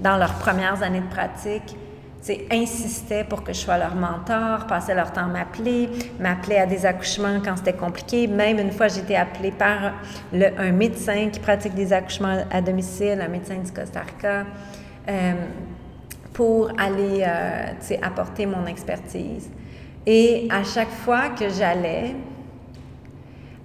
dans 0.00 0.16
leurs 0.16 0.34
premières 0.34 0.82
années 0.82 1.00
de 1.00 1.14
pratique, 1.14 1.76
insistaient 2.50 3.24
pour 3.24 3.42
que 3.42 3.52
je 3.52 3.58
sois 3.58 3.78
leur 3.78 3.94
mentor, 3.94 4.66
passaient 4.66 4.94
leur 4.94 5.12
temps 5.12 5.24
à 5.24 5.26
m'appeler, 5.26 5.88
m'appelaient 6.20 6.58
à 6.58 6.66
des 6.66 6.86
accouchements 6.86 7.40
quand 7.44 7.56
c'était 7.56 7.72
compliqué. 7.72 8.26
Même 8.26 8.58
une 8.58 8.70
fois, 8.70 8.88
j'ai 8.88 9.00
été 9.00 9.16
appelée 9.16 9.50
par 9.50 9.92
le, 10.32 10.46
un 10.58 10.72
médecin 10.72 11.28
qui 11.30 11.40
pratique 11.40 11.74
des 11.74 11.92
accouchements 11.92 12.44
à 12.50 12.60
domicile, 12.60 13.20
un 13.20 13.28
médecin 13.28 13.56
du 13.56 13.72
Costa 13.72 14.00
Rica, 14.00 14.44
euh, 15.08 15.32
pour 16.32 16.70
aller 16.78 17.24
euh, 17.26 17.96
apporter 18.02 18.46
mon 18.46 18.66
expertise. 18.66 19.50
Et 20.06 20.48
à 20.50 20.64
chaque 20.64 20.90
fois 20.90 21.30
que 21.30 21.48
j'allais, 21.48 22.14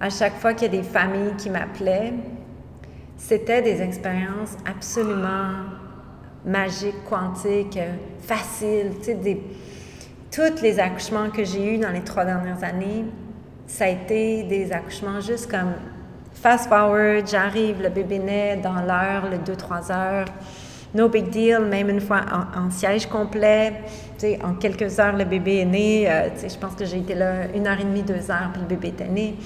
à 0.00 0.10
chaque 0.10 0.34
fois 0.34 0.54
qu'il 0.54 0.72
y 0.72 0.78
a 0.78 0.80
des 0.82 0.88
familles 0.88 1.34
qui 1.36 1.50
m'appelaient, 1.50 2.12
c'était 3.16 3.62
des 3.62 3.82
expériences 3.82 4.56
absolument 4.64 5.77
magique, 6.44 7.04
quantique, 7.08 7.78
facile. 8.20 8.92
Tu 8.98 9.04
sais, 9.04 9.14
des... 9.14 9.42
tous 10.30 10.62
les 10.62 10.78
accouchements 10.78 11.30
que 11.30 11.44
j'ai 11.44 11.74
eus 11.74 11.78
dans 11.78 11.90
les 11.90 12.02
trois 12.02 12.24
dernières 12.24 12.62
années, 12.62 13.04
ça 13.66 13.84
a 13.84 13.88
été 13.88 14.44
des 14.44 14.72
accouchements 14.72 15.20
juste 15.20 15.50
comme 15.50 15.74
fast 16.40 16.68
forward, 16.68 17.26
j'arrive, 17.26 17.82
le 17.82 17.88
bébé 17.88 18.18
naît 18.18 18.56
dans 18.56 18.80
l'heure, 18.80 19.28
le 19.30 19.38
2-3 19.38 19.92
heures. 19.92 20.26
No 20.94 21.08
big 21.08 21.28
deal, 21.28 21.60
même 21.60 21.90
une 21.90 22.00
fois 22.00 22.22
en, 22.56 22.70
siège 22.70 23.06
complet. 23.06 23.74
Tu 24.14 24.20
sais, 24.20 24.38
en 24.42 24.54
quelques 24.54 24.98
heures, 24.98 25.16
le 25.16 25.24
bébé 25.24 25.58
est 25.58 25.64
né. 25.66 26.10
Euh, 26.10 26.28
je 26.42 26.56
pense 26.56 26.74
que 26.74 26.86
j'ai 26.86 26.98
été 26.98 27.14
là 27.14 27.46
une 27.54 27.66
heure 27.66 27.78
et 27.78 27.84
demie, 27.84 28.02
deux 28.02 28.30
heures, 28.30 28.48
puis 28.52 28.62
le 28.62 28.66
bébé 28.66 28.88
était 28.88 29.06
né 29.06 29.36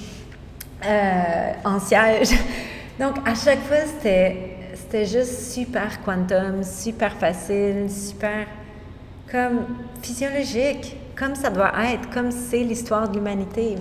euh, 0.86 1.52
en 1.64 1.80
siège. 1.80 2.28
Donc, 3.00 3.16
à 3.26 3.34
chaque 3.34 3.58
fois, 3.64 3.78
c'était 3.86 4.61
c'était 4.92 5.06
juste 5.06 5.52
super 5.54 6.02
quantum, 6.04 6.62
super 6.62 7.14
facile, 7.14 7.86
super 7.88 8.46
comme 9.30 9.64
physiologique, 10.02 10.98
comme 11.16 11.34
ça 11.34 11.48
doit 11.48 11.72
être, 11.90 12.10
comme 12.10 12.30
c'est 12.30 12.62
l'histoire 12.62 13.08
de 13.08 13.16
l'humanité. 13.16 13.76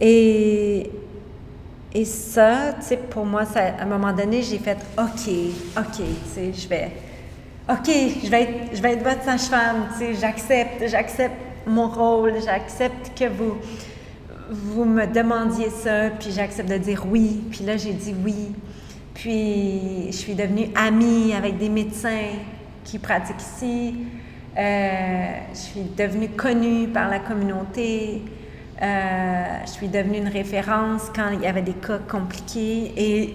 Et, 0.00 0.90
et 1.92 2.04
ça, 2.06 2.72
tu 2.80 2.86
sais, 2.86 2.96
pour 2.96 3.26
moi, 3.26 3.44
ça, 3.44 3.64
à 3.78 3.82
un 3.82 3.84
moment 3.84 4.14
donné, 4.14 4.40
j'ai 4.40 4.56
fait 4.56 4.78
OK, 4.96 5.30
OK, 5.76 5.96
tu 5.96 6.04
sais, 6.32 6.52
je 6.54 6.66
vais. 6.66 6.90
OK, 7.68 7.90
je 8.24 8.30
vais 8.30 8.92
être, 8.92 9.04
votre 9.04 9.22
sage-femme, 9.22 9.88
tu 9.92 9.98
sais, 9.98 10.14
j'accepte, 10.14 10.88
j'accepte 10.88 11.36
mon 11.66 11.90
rôle, 11.90 12.32
j'accepte 12.42 13.12
que 13.14 13.26
vous, 13.28 13.58
vous 14.48 14.86
me 14.86 15.04
demandiez 15.06 15.68
ça, 15.68 16.08
puis 16.18 16.30
j'accepte 16.32 16.70
de 16.70 16.78
dire 16.78 17.04
oui, 17.06 17.42
puis 17.50 17.62
là, 17.66 17.76
j'ai 17.76 17.92
dit 17.92 18.14
oui. 18.24 18.54
Puis, 19.14 20.06
je 20.06 20.16
suis 20.16 20.34
devenue 20.34 20.68
amie 20.74 21.34
avec 21.34 21.58
des 21.58 21.68
médecins 21.68 22.28
qui 22.84 22.98
pratiquent 22.98 23.40
ici. 23.40 23.94
Euh, 24.58 25.26
je 25.52 25.58
suis 25.58 25.82
devenue 25.96 26.28
connue 26.30 26.88
par 26.88 27.08
la 27.08 27.18
communauté. 27.20 28.22
Euh, 28.82 29.44
je 29.64 29.70
suis 29.70 29.88
devenue 29.88 30.18
une 30.18 30.28
référence 30.28 31.10
quand 31.14 31.30
il 31.32 31.40
y 31.40 31.46
avait 31.46 31.62
des 31.62 31.74
cas 31.74 31.98
compliqués. 31.98 32.92
Et 32.96 33.34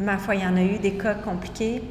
ma 0.00 0.18
foi, 0.18 0.34
il 0.34 0.42
y 0.42 0.46
en 0.46 0.56
a 0.56 0.62
eu 0.62 0.78
des 0.78 0.92
cas 0.92 1.14
compliqués. 1.14 1.82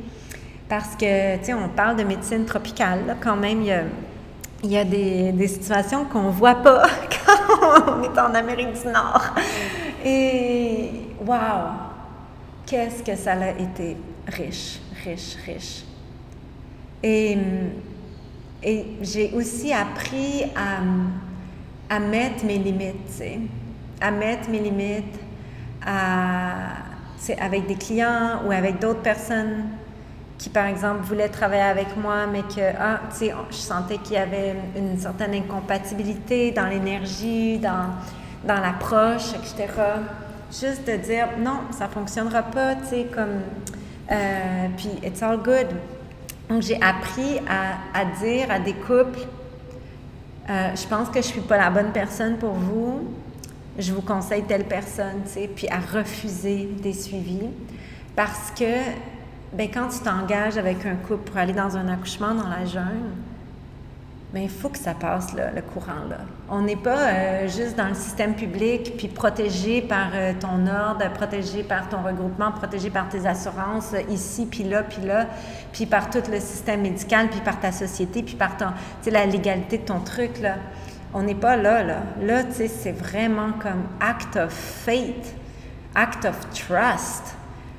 Parce 0.67 0.95
que, 0.95 1.37
tu 1.37 1.45
sais, 1.45 1.53
on 1.53 1.69
parle 1.69 1.95
de 1.95 2.03
médecine 2.03 2.45
tropicale. 2.45 3.17
quand 3.21 3.35
même, 3.35 3.61
il 3.61 4.71
y 4.71 4.77
a, 4.77 4.83
des, 4.83 5.31
des 5.31 5.47
situations 5.47 6.05
qu'on 6.05 6.23
ne 6.23 6.31
voit 6.31 6.55
pas 6.55 6.87
quand 7.25 7.97
on 7.99 8.03
est 8.03 8.19
en 8.19 8.33
Amérique 8.33 8.73
du 8.73 8.87
Nord. 8.87 9.35
Et, 10.03 10.89
wow! 11.25 11.84
Qu'est-ce 12.65 13.03
que 13.03 13.15
ça 13.15 13.33
a 13.33 13.49
été 13.51 13.97
riche, 14.27 14.79
riche, 15.03 15.35
riche. 15.45 15.83
Et, 17.03 17.37
j'ai 19.01 19.31
aussi 19.33 19.71
appris 19.71 20.45
à, 20.55 21.99
mettre 21.99 22.43
mes 22.45 22.57
limites, 22.57 23.23
à 24.01 24.09
mettre 24.09 24.49
mes 24.49 24.59
limites 24.59 25.19
avec 25.85 27.67
des 27.67 27.75
clients 27.75 28.41
ou 28.47 28.51
avec 28.51 28.79
d'autres 28.79 29.03
personnes 29.03 29.65
qui, 30.39 30.49
par 30.49 30.65
exemple, 30.65 31.01
voulaient 31.03 31.29
travailler 31.29 31.61
avec 31.61 31.95
moi, 31.95 32.25
mais 32.25 32.41
que, 32.41 32.75
ah, 32.79 33.01
je 33.19 33.55
sentais 33.55 33.99
qu'il 33.99 34.15
y 34.15 34.17
avait 34.17 34.55
une 34.75 34.97
certaine 34.97 35.35
incompatibilité 35.35 36.51
dans 36.51 36.65
l'énergie, 36.65 37.59
dans, 37.59 37.93
dans 38.47 38.59
l'approche, 38.59 39.33
etc 39.35 39.67
juste 40.59 40.87
de 40.87 40.97
dire 40.97 41.29
non, 41.39 41.61
ça 41.71 41.87
fonctionnera 41.87 42.43
pas, 42.43 42.75
tu 42.75 42.87
sais, 42.87 43.07
comme. 43.13 43.41
Euh, 44.11 44.67
puis, 44.77 44.89
it's 45.03 45.21
all 45.23 45.37
good. 45.37 45.67
Donc, 46.49 46.61
j'ai 46.61 46.79
appris 46.81 47.39
à, 47.47 47.99
à, 47.99 48.05
dire 48.05 48.51
à 48.51 48.59
des 48.59 48.73
couples 48.73 49.19
euh, 50.47 50.75
je 50.75 50.87
pense 50.87 51.09
que 51.09 51.21
je 51.21 51.27
suis 51.27 51.41
pas 51.41 51.57
la 51.57 51.71
bonne 51.71 51.91
personne 51.91 52.37
pour 52.37 52.53
vous, 52.53 53.15
je 53.79 53.91
vous 53.93 54.01
conseille 54.01 54.43
telle 54.43 54.65
personne, 54.65 55.23
tu 55.25 55.31
sais, 55.31 55.49
puis 55.53 55.67
à 55.69 55.79
refuser 55.79 56.69
des 56.81 56.93
suivis. 56.93 57.49
Parce 58.15 58.51
que, 58.51 58.71
ben, 59.53 59.69
quand 59.73 59.87
tu 59.87 59.99
t'engages 59.99 60.57
avec 60.57 60.85
un 60.85 60.95
couple 60.95 61.29
pour 61.29 61.37
aller 61.37 61.53
dans 61.53 61.75
un 61.75 61.87
accouchement 61.87 62.35
dans 62.35 62.47
la 62.47 62.63
jungle, 62.65 63.09
mais 64.35 64.43
il 64.43 64.49
faut 64.49 64.67
que 64.67 64.77
ça 64.77 64.93
passe, 64.93 65.33
le 65.33 65.61
courant. 65.61 66.03
Là. 66.09 66.17
On 66.49 66.61
n'est 66.61 66.75
pas 66.75 67.07
euh, 67.07 67.47
juste 67.47 67.77
dans 67.77 67.87
le 67.87 67.93
système 67.93 68.35
public, 68.35 68.97
puis 68.97 69.07
protégé 69.07 69.81
par 69.81 70.09
euh, 70.13 70.33
ton 70.37 70.67
ordre, 70.67 71.09
protégé 71.13 71.63
par 71.63 71.87
ton 71.87 72.03
regroupement, 72.03 72.51
protégé 72.51 72.89
par 72.89 73.07
tes 73.07 73.25
assurances, 73.25 73.93
euh, 73.93 74.01
ici, 74.11 74.45
puis 74.45 74.65
là, 74.65 74.83
puis 74.83 75.01
là, 75.03 75.27
puis 75.71 75.85
par 75.85 76.09
tout 76.09 76.21
le 76.29 76.41
système 76.41 76.81
médical, 76.81 77.29
puis 77.29 77.39
par 77.39 77.61
ta 77.61 77.71
société, 77.71 78.23
puis 78.23 78.35
par 78.35 78.57
ton, 78.57 78.73
la 79.09 79.25
légalité 79.25 79.77
de 79.77 79.85
ton 79.85 80.01
truc. 80.01 80.41
Là. 80.41 80.55
On 81.13 81.23
n'est 81.23 81.33
pas 81.33 81.55
là. 81.55 81.81
Là, 81.81 81.99
là 82.21 82.41
c'est 82.51 82.91
vraiment 82.91 83.53
comme 83.53 83.85
act 84.01 84.35
of 84.35 84.51
faith, 84.51 85.33
act 85.95 86.25
of 86.25 86.37
trust. 86.49 87.37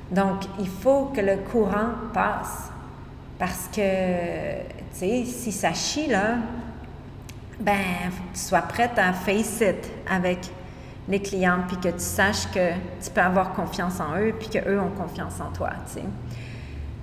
Donc, 0.09 0.45
il 0.57 0.69
faut 0.69 1.11
que 1.15 1.21
le 1.21 1.37
courant 1.37 1.91
passe. 2.15 2.71
Parce 3.37 3.69
que, 3.71 3.81
si 4.97 5.51
ça 5.51 5.73
chie, 5.73 6.07
là, 6.07 6.37
ben, 7.59 7.75
tu 8.33 8.39
sois 8.39 8.61
prête 8.61 8.97
à 8.97 9.13
face 9.13 9.61
it 9.61 9.89
avec 10.09 10.39
les 11.07 11.21
clients, 11.21 11.59
puis 11.67 11.77
que 11.77 11.89
tu 11.89 12.03
saches 12.03 12.47
que 12.51 12.71
tu 13.03 13.09
peux 13.13 13.21
avoir 13.21 13.53
confiance 13.53 13.99
en 13.99 14.17
eux, 14.19 14.33
puis 14.37 14.49
qu'eux 14.49 14.79
ont 14.79 14.89
confiance 14.89 15.39
en 15.39 15.51
toi. 15.51 15.69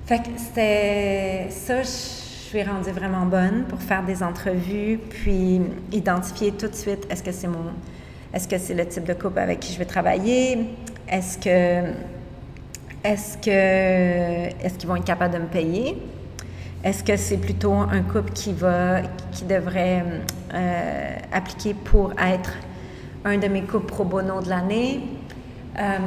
Fait 0.07 0.19
que 0.19 0.29
c'était 0.37 1.47
ça, 1.51 1.83
je 1.83 1.89
suis 1.89 2.63
rendue 2.63 2.91
vraiment 2.91 3.27
bonne 3.27 3.65
pour 3.65 3.81
faire 3.81 4.03
des 4.05 4.23
entrevues, 4.23 4.99
puis 5.09 5.61
identifier 5.93 6.53
tout 6.53 6.69
de 6.69 6.75
suite 6.75 7.07
est-ce 7.11 7.23
que 7.23 7.33
c'est 7.33 7.49
mon, 7.49 7.73
est-ce 8.33 8.47
que 8.47 8.59
c'est 8.59 8.75
le 8.75 8.87
type 8.87 9.05
de 9.05 9.15
couple 9.15 9.39
avec 9.39 9.61
qui 9.61 9.73
je 9.73 9.79
vais 9.79 9.87
travailler, 9.87 10.67
est-ce 11.09 11.39
que 11.39 11.91
est-ce 13.03 13.37
que 13.39 14.65
est-ce 14.65 14.75
qu'ils 14.79 14.89
vont 14.89 14.97
être 14.97 15.05
capables 15.05 15.35
de 15.35 15.39
me 15.39 15.47
payer? 15.47 15.97
Est-ce 16.85 17.03
que 17.03 17.17
c'est 17.17 17.39
plutôt 17.39 17.73
un 17.73 18.03
couple 18.03 18.33
qui 18.33 18.53
va 18.53 19.01
qui 19.33 19.45
devrait 19.45 20.05
euh, 20.53 21.17
appliquer 21.33 21.73
pour 21.73 22.13
être 22.21 22.53
un 23.25 23.39
de 23.39 23.49
mes 23.49 23.63
couples 23.63 23.87
pro 23.87 24.05
bono 24.05 24.43
de 24.43 24.51
l'année? 24.51 25.01
Euh, 25.79 25.99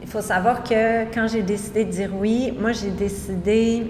il 0.00 0.08
faut 0.08 0.20
savoir 0.20 0.62
que 0.62 1.12
quand 1.12 1.26
j'ai 1.26 1.42
décidé 1.42 1.84
de 1.84 1.90
dire 1.90 2.10
oui, 2.14 2.56
moi 2.60 2.70
j'ai 2.70 2.90
décidé, 2.90 3.88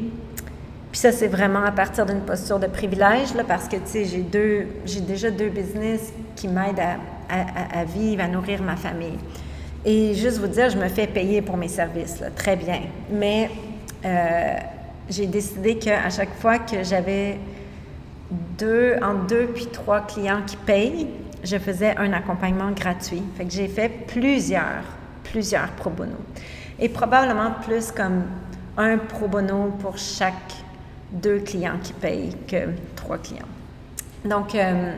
puis 0.90 0.98
ça 0.98 1.12
c'est 1.12 1.28
vraiment 1.28 1.62
à 1.62 1.72
partir 1.72 2.06
d'une 2.06 2.20
posture 2.20 2.58
de 2.58 2.68
privilège, 2.68 3.34
là, 3.34 3.44
parce 3.46 3.68
que 3.68 3.76
tu 3.76 3.82
sais, 3.84 4.04
j'ai 4.06 4.22
deux, 4.22 4.66
j'ai 4.86 5.02
déjà 5.02 5.30
deux 5.30 5.50
business 5.50 6.10
qui 6.36 6.48
m'aident 6.48 6.80
à, 7.28 7.84
vivre, 7.84 8.24
à 8.24 8.28
nourrir 8.28 8.62
ma 8.62 8.76
famille. 8.76 9.18
Et 9.84 10.14
juste 10.14 10.38
vous 10.38 10.46
dire, 10.46 10.70
je 10.70 10.78
me 10.78 10.88
fais 10.88 11.06
payer 11.06 11.42
pour 11.42 11.58
mes 11.58 11.68
services, 11.68 12.22
très 12.34 12.56
bien. 12.56 12.80
Mais 13.10 13.50
euh, 14.06 14.56
j'ai 15.08 15.26
décidé 15.26 15.78
qu'à 15.78 16.10
chaque 16.10 16.34
fois 16.34 16.58
que 16.58 16.82
j'avais 16.82 17.38
deux, 18.58 18.96
en 19.02 19.14
deux 19.14 19.46
puis 19.46 19.66
trois 19.66 20.00
clients 20.00 20.42
qui 20.46 20.56
payent, 20.56 21.08
je 21.42 21.58
faisais 21.58 21.96
un 21.96 22.12
accompagnement 22.12 22.70
gratuit. 22.70 23.22
Fait 23.36 23.44
que 23.44 23.52
j'ai 23.52 23.68
fait 23.68 23.90
plusieurs 24.06 24.84
plusieurs 25.24 25.68
pro 25.72 25.90
bono. 25.90 26.16
Et 26.78 26.88
probablement 26.88 27.50
plus 27.62 27.90
comme 27.90 28.22
un 28.76 28.98
pro 28.98 29.26
bono 29.26 29.74
pour 29.80 29.98
chaque 29.98 30.54
deux 31.10 31.40
clients 31.40 31.78
qui 31.82 31.92
payent 31.92 32.36
que 32.46 32.68
trois 32.94 33.18
clients. 33.18 33.42
Donc, 34.24 34.54
euh, 34.54 34.92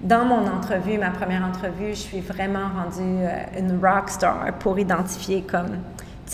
dans 0.00 0.24
mon 0.24 0.46
entrevue, 0.46 0.98
ma 0.98 1.10
première 1.10 1.44
entrevue, 1.44 1.90
je 1.90 1.94
suis 1.94 2.20
vraiment 2.20 2.68
rendue 2.74 3.22
euh, 3.22 3.58
une 3.58 3.78
rock 3.82 4.10
star 4.10 4.52
pour 4.58 4.78
identifier 4.78 5.42
comme, 5.42 5.78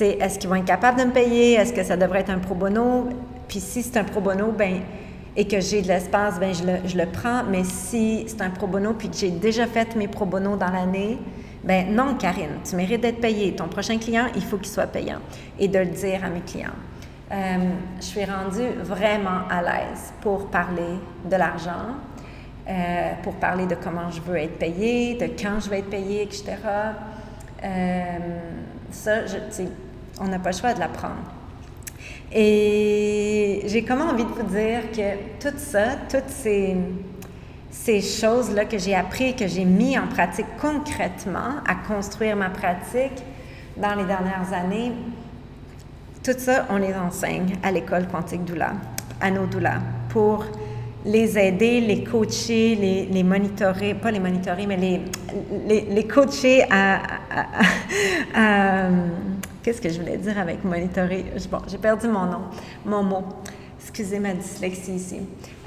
est-ce 0.01 0.39
qu'ils 0.39 0.49
vont 0.49 0.57
être 0.57 0.65
capables 0.65 0.99
de 0.99 1.05
me 1.05 1.13
payer? 1.13 1.55
Est-ce 1.55 1.73
que 1.73 1.83
ça 1.83 1.97
devrait 1.97 2.21
être 2.21 2.31
un 2.31 2.39
pro 2.39 2.55
bono? 2.55 3.09
Puis 3.49 3.61
si 3.61 3.83
c'est 3.83 3.99
un 3.99 4.05
pro 4.05 4.21
bono, 4.21 4.53
ben 4.53 4.81
et 5.35 5.47
que 5.47 5.61
j'ai 5.61 5.81
de 5.81 5.89
l'espace, 5.89 6.39
ben 6.39 6.55
je 6.55 6.65
le, 6.65 6.73
je 6.85 6.97
le 6.97 7.07
prends. 7.07 7.43
Mais 7.45 7.65
si 7.65 8.25
c'est 8.27 8.43
un 8.43 8.51
pro 8.51 8.67
bono 8.67 8.95
puis 8.95 9.09
que 9.09 9.17
j'ai 9.17 9.31
déjà 9.31 9.67
fait 9.67 9.97
mes 9.97 10.09
pro 10.09 10.27
bono 10.27 10.57
dans 10.57 10.71
l'année, 10.71 11.19
ben 11.65 11.95
non, 11.95 12.15
Karine, 12.15 12.59
tu 12.69 12.77
mérites 12.77 13.01
d'être 13.01 13.21
payée. 13.21 13.55
Ton 13.55 13.69
prochain 13.69 13.99
client, 13.99 14.27
il 14.35 14.43
faut 14.43 14.59
qu'il 14.59 14.73
soit 14.73 14.87
payant. 14.87 15.21
Et 15.59 15.69
de 15.69 15.79
le 15.79 15.87
dire 15.87 16.25
à 16.25 16.29
mes 16.29 16.41
clients. 16.41 16.71
Euh, 17.31 17.35
je 17.99 18.05
suis 18.05 18.25
rendue 18.25 18.69
vraiment 18.83 19.49
à 19.49 19.63
l'aise 19.63 20.13
pour 20.21 20.49
parler 20.49 20.99
de 21.25 21.37
l'argent, 21.37 21.97
euh, 22.69 23.13
pour 23.23 23.35
parler 23.37 23.67
de 23.67 23.75
comment 23.75 24.11
je 24.11 24.21
veux 24.21 24.37
être 24.37 24.59
payée, 24.59 25.15
de 25.15 25.27
quand 25.41 25.61
je 25.61 25.71
vais 25.71 25.79
être 25.79 25.89
payée, 25.89 26.23
etc. 26.23 26.57
Euh, 27.65 28.19
ça, 28.93 29.27
je, 29.27 29.37
on 30.21 30.29
n'a 30.29 30.39
pas 30.39 30.51
le 30.51 30.57
choix 30.57 30.75
de 30.75 30.81
l'apprendre. 30.81 31.15
Et 32.33 33.63
j'ai 33.67 33.85
comme 33.85 34.01
envie 34.01 34.25
de 34.25 34.31
vous 34.31 34.43
dire 34.43 34.91
que 34.93 35.41
tout 35.41 35.57
ça, 35.59 35.97
toutes 36.09 36.29
ces 36.29 36.77
ces 37.73 38.01
choses-là 38.03 38.67
que 38.67 38.79
j'ai 38.79 38.95
appris, 38.95 39.35
que 39.35 39.49
j'ai 39.49 39.65
mis 39.65 39.99
en 39.99 40.07
pratique 40.07 40.47
concrètement 40.61 41.57
à 41.67 41.75
construire 41.75 42.37
ma 42.37 42.51
pratique 42.51 43.25
dans 43.77 43.95
les 43.95 44.05
dernières 44.05 44.53
années, 44.53 44.93
tout 46.23 46.39
ça, 46.39 46.67
on 46.71 46.77
les 46.77 46.95
enseigne 46.95 47.57
à 47.63 47.73
l'école 47.73 48.07
quantique 48.07 48.45
doula, 48.45 48.75
à 49.21 49.31
nos 49.31 49.47
doulas, 49.47 49.81
pour 50.11 50.45
les 51.05 51.39
aider, 51.39 51.81
les 51.81 52.05
coacher, 52.05 52.77
les, 52.77 53.07
les 53.07 53.23
monitorer, 53.23 53.95
pas 53.95 54.11
les 54.11 54.21
monitorer, 54.21 54.67
mais 54.67 54.77
les, 54.77 55.01
les, 55.67 55.81
les 55.83 56.07
coacher 56.07 56.65
à, 56.71 57.03
à 58.35 58.89
Qu'est-ce 59.63 59.81
que 59.81 59.89
je 59.89 60.01
voulais 60.01 60.17
dire 60.17 60.37
avec 60.41 60.65
monitorer? 60.65 61.25
Bon, 61.49 61.59
j'ai 61.69 61.79
perdu 61.79 62.09
mon 62.09 62.27
nom, 62.27 62.41
mon 62.85 63.05
mot. 63.05 63.23
Excusez 63.81 64.19
ma 64.19 64.33
dyslexie 64.33 64.95
ici. 64.95 65.21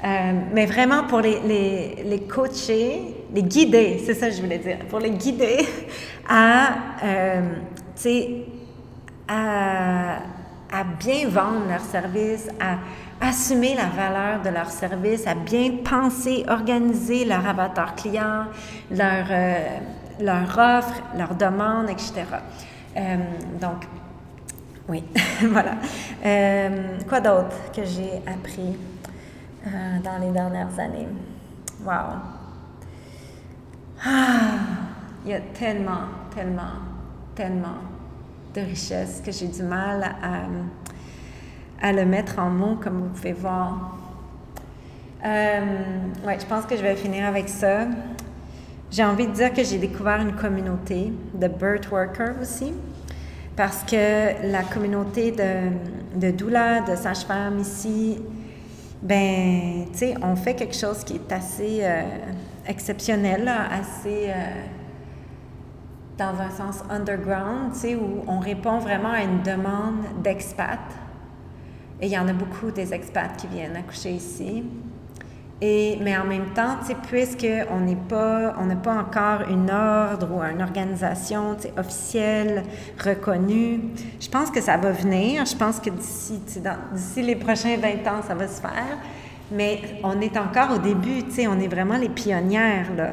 Euh, 0.04 0.32
mais 0.52 0.66
vraiment 0.66 1.04
pour 1.04 1.20
les, 1.20 1.40
les, 2.04 2.20
coacher, 2.20 3.14
les 3.34 3.42
guider, 3.42 4.02
c'est 4.04 4.12
ça 4.12 4.28
que 4.28 4.34
je 4.34 4.42
voulais 4.42 4.58
dire, 4.58 4.78
pour 4.90 4.98
les 4.98 5.10
guider 5.10 5.58
à, 6.28 6.74
euh, 7.02 7.40
à, 9.28 10.18
à 10.70 10.84
bien 10.98 11.28
vendre 11.28 11.66
leur 11.68 11.80
service, 11.80 12.48
à 12.60 12.78
assumer 13.20 13.74
la 13.74 13.86
valeur 13.86 14.42
de 14.42 14.50
leur 14.50 14.70
service, 14.70 15.26
à 15.26 15.34
bien 15.34 15.78
penser, 15.84 16.44
organiser 16.48 17.24
leur 17.24 17.46
avatar 17.46 17.94
client, 17.94 18.44
leur, 18.90 19.26
euh, 19.30 19.78
leur 20.20 20.58
offre, 20.58 21.02
leur 21.16 21.34
demande, 21.34 21.90
etc. 21.90 22.24
Euh, 22.96 23.16
donc, 23.60 23.86
oui, 24.88 25.04
voilà. 25.42 25.76
Euh, 26.24 26.98
quoi 27.08 27.20
d'autre 27.20 27.56
que 27.74 27.84
j'ai 27.84 28.22
appris 28.26 28.76
dans 30.04 30.18
les 30.20 30.30
dernières 30.30 30.78
années? 30.78 31.08
Wow! 31.84 32.36
Ah, 34.04 34.58
il 35.24 35.30
y 35.30 35.34
a 35.34 35.40
tellement, 35.40 36.06
tellement, 36.34 36.62
tellement 37.34 37.78
de 38.54 38.60
richesses 38.60 39.20
que 39.24 39.32
j'ai 39.32 39.48
du 39.48 39.62
mal 39.62 40.02
à, 40.02 40.42
à, 41.80 41.92
le 41.92 42.04
mettre 42.04 42.38
en 42.38 42.50
mots, 42.50 42.76
comme 42.82 42.98
vous 42.98 43.08
pouvez 43.08 43.32
voir. 43.32 43.98
Euh, 45.24 45.60
ouais, 46.26 46.38
je 46.38 46.46
pense 46.46 46.66
que 46.66 46.76
je 46.76 46.82
vais 46.82 46.96
finir 46.96 47.26
avec 47.26 47.48
ça. 47.48 47.86
J'ai 48.90 49.04
envie 49.04 49.26
de 49.26 49.32
dire 49.32 49.52
que 49.52 49.64
j'ai 49.64 49.78
découvert 49.78 50.20
une 50.20 50.34
communauté 50.34 51.12
de 51.34 51.48
birth 51.48 51.90
workers 51.90 52.36
aussi 52.40 52.72
parce 53.56 53.82
que 53.82 54.50
la 54.50 54.62
communauté 54.62 55.32
de, 55.32 56.20
de 56.20 56.30
doula, 56.30 56.82
de 56.82 56.94
sage-femme 56.94 57.58
ici, 57.58 58.18
ben, 59.02 59.86
tu 59.92 59.98
sais, 59.98 60.14
on 60.22 60.36
fait 60.36 60.54
quelque 60.54 60.74
chose 60.74 61.02
qui 61.04 61.14
est 61.14 61.32
assez 61.32 61.80
euh, 61.82 62.02
exceptionnel, 62.66 63.48
assez 63.48 64.28
euh, 64.28 64.34
dans 66.18 66.40
un 66.40 66.50
sens 66.50 66.82
underground, 66.90 67.72
tu 67.72 67.78
sais, 67.78 67.94
où 67.94 68.24
on 68.26 68.38
répond 68.38 68.78
vraiment 68.78 69.12
à 69.12 69.22
une 69.22 69.42
demande 69.42 70.04
d'expats. 70.22 70.78
Et 72.00 72.06
il 72.06 72.12
y 72.12 72.18
en 72.18 72.28
a 72.28 72.32
beaucoup 72.32 72.70
des 72.70 72.92
expats 72.92 73.36
qui 73.36 73.46
viennent 73.46 73.76
accoucher 73.76 74.10
ici. 74.10 74.62
Et, 75.62 75.98
mais 76.02 76.14
en 76.18 76.24
même 76.26 76.50
temps, 76.54 76.76
puisqu'on 77.08 77.80
n'est 77.80 77.96
pas, 77.96 78.54
on 78.60 78.66
n'a 78.66 78.76
pas 78.76 78.94
encore 78.94 79.48
une 79.48 79.70
ordre 79.70 80.28
ou 80.30 80.42
une 80.42 80.60
organisation 80.60 81.56
officielle, 81.78 82.62
reconnue, 83.02 83.80
je 84.20 84.28
pense 84.28 84.50
que 84.50 84.60
ça 84.60 84.76
va 84.76 84.90
venir. 84.90 85.46
Je 85.46 85.56
pense 85.56 85.80
que 85.80 85.88
d'ici, 85.88 86.40
d'ici 86.92 87.22
les 87.22 87.36
prochains 87.36 87.78
20 87.78 87.88
ans, 88.10 88.22
ça 88.26 88.34
va 88.34 88.46
se 88.46 88.60
faire. 88.60 88.98
Mais 89.50 89.80
on 90.02 90.20
est 90.20 90.36
encore 90.36 90.72
au 90.74 90.78
début, 90.78 91.22
on 91.48 91.58
est 91.60 91.68
vraiment 91.68 91.96
les 91.96 92.10
pionnières 92.10 92.92
là, 92.94 93.12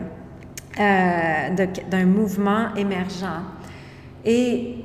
euh, 0.79 1.65
d'un 1.89 2.05
mouvement 2.05 2.75
émergent. 2.75 3.41
Et 4.25 4.83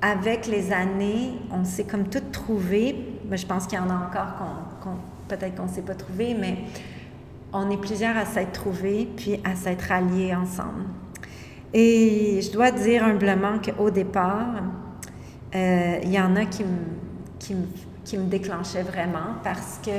avec 0.00 0.46
les 0.46 0.72
années, 0.72 1.32
on 1.50 1.64
s'est 1.64 1.84
comme 1.84 2.08
tout 2.08 2.22
trouvé. 2.32 2.96
Mais 3.28 3.36
je 3.36 3.46
pense 3.46 3.66
qu'il 3.66 3.78
y 3.78 3.80
en 3.80 3.90
a 3.90 3.94
encore 3.94 4.36
qu'on 4.82 4.90
peut-être 5.28 5.56
qu'on 5.56 5.64
ne 5.64 5.68
s'est 5.68 5.82
pas 5.82 5.94
trouvé, 5.94 6.34
mais 6.34 6.58
on 7.52 7.70
est 7.70 7.76
plusieurs 7.76 8.16
à 8.16 8.24
s'être 8.24 8.52
trouvés, 8.52 9.08
puis 9.16 9.40
à 9.44 9.54
s'être 9.54 9.92
alliés 9.92 10.34
ensemble. 10.34 10.84
Et 11.74 12.40
je 12.42 12.50
dois 12.50 12.70
dire 12.70 13.04
humblement 13.04 13.58
qu'au 13.58 13.90
départ, 13.90 14.62
euh, 15.54 15.98
il 16.02 16.10
y 16.10 16.18
en 16.18 16.34
a 16.36 16.46
qui 16.46 16.64
me, 16.64 16.78
qui, 17.38 17.54
qui 18.04 18.16
déclenchaient 18.16 18.82
vraiment 18.82 19.36
parce 19.44 19.80
que 19.84 19.90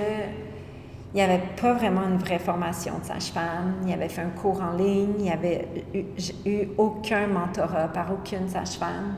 il 1.11 1.15
n'y 1.15 1.21
avait 1.23 1.41
pas 1.59 1.73
vraiment 1.73 2.03
une 2.07 2.17
vraie 2.17 2.37
formation 2.37 2.99
de 2.99 3.05
sage-femme. 3.05 3.77
Il 3.83 3.91
avait 3.91 4.09
fait 4.09 4.21
un 4.21 4.29
cours 4.29 4.61
en 4.61 4.77
ligne. 4.77 5.13
Il 5.17 5.23
n'y 5.23 5.31
avait 5.31 5.67
eu, 5.91 6.03
eu, 6.47 6.67
aucun 6.77 7.25
mentorat 7.25 7.87
par 7.87 8.13
aucune 8.13 8.47
sage-femme. 8.47 9.15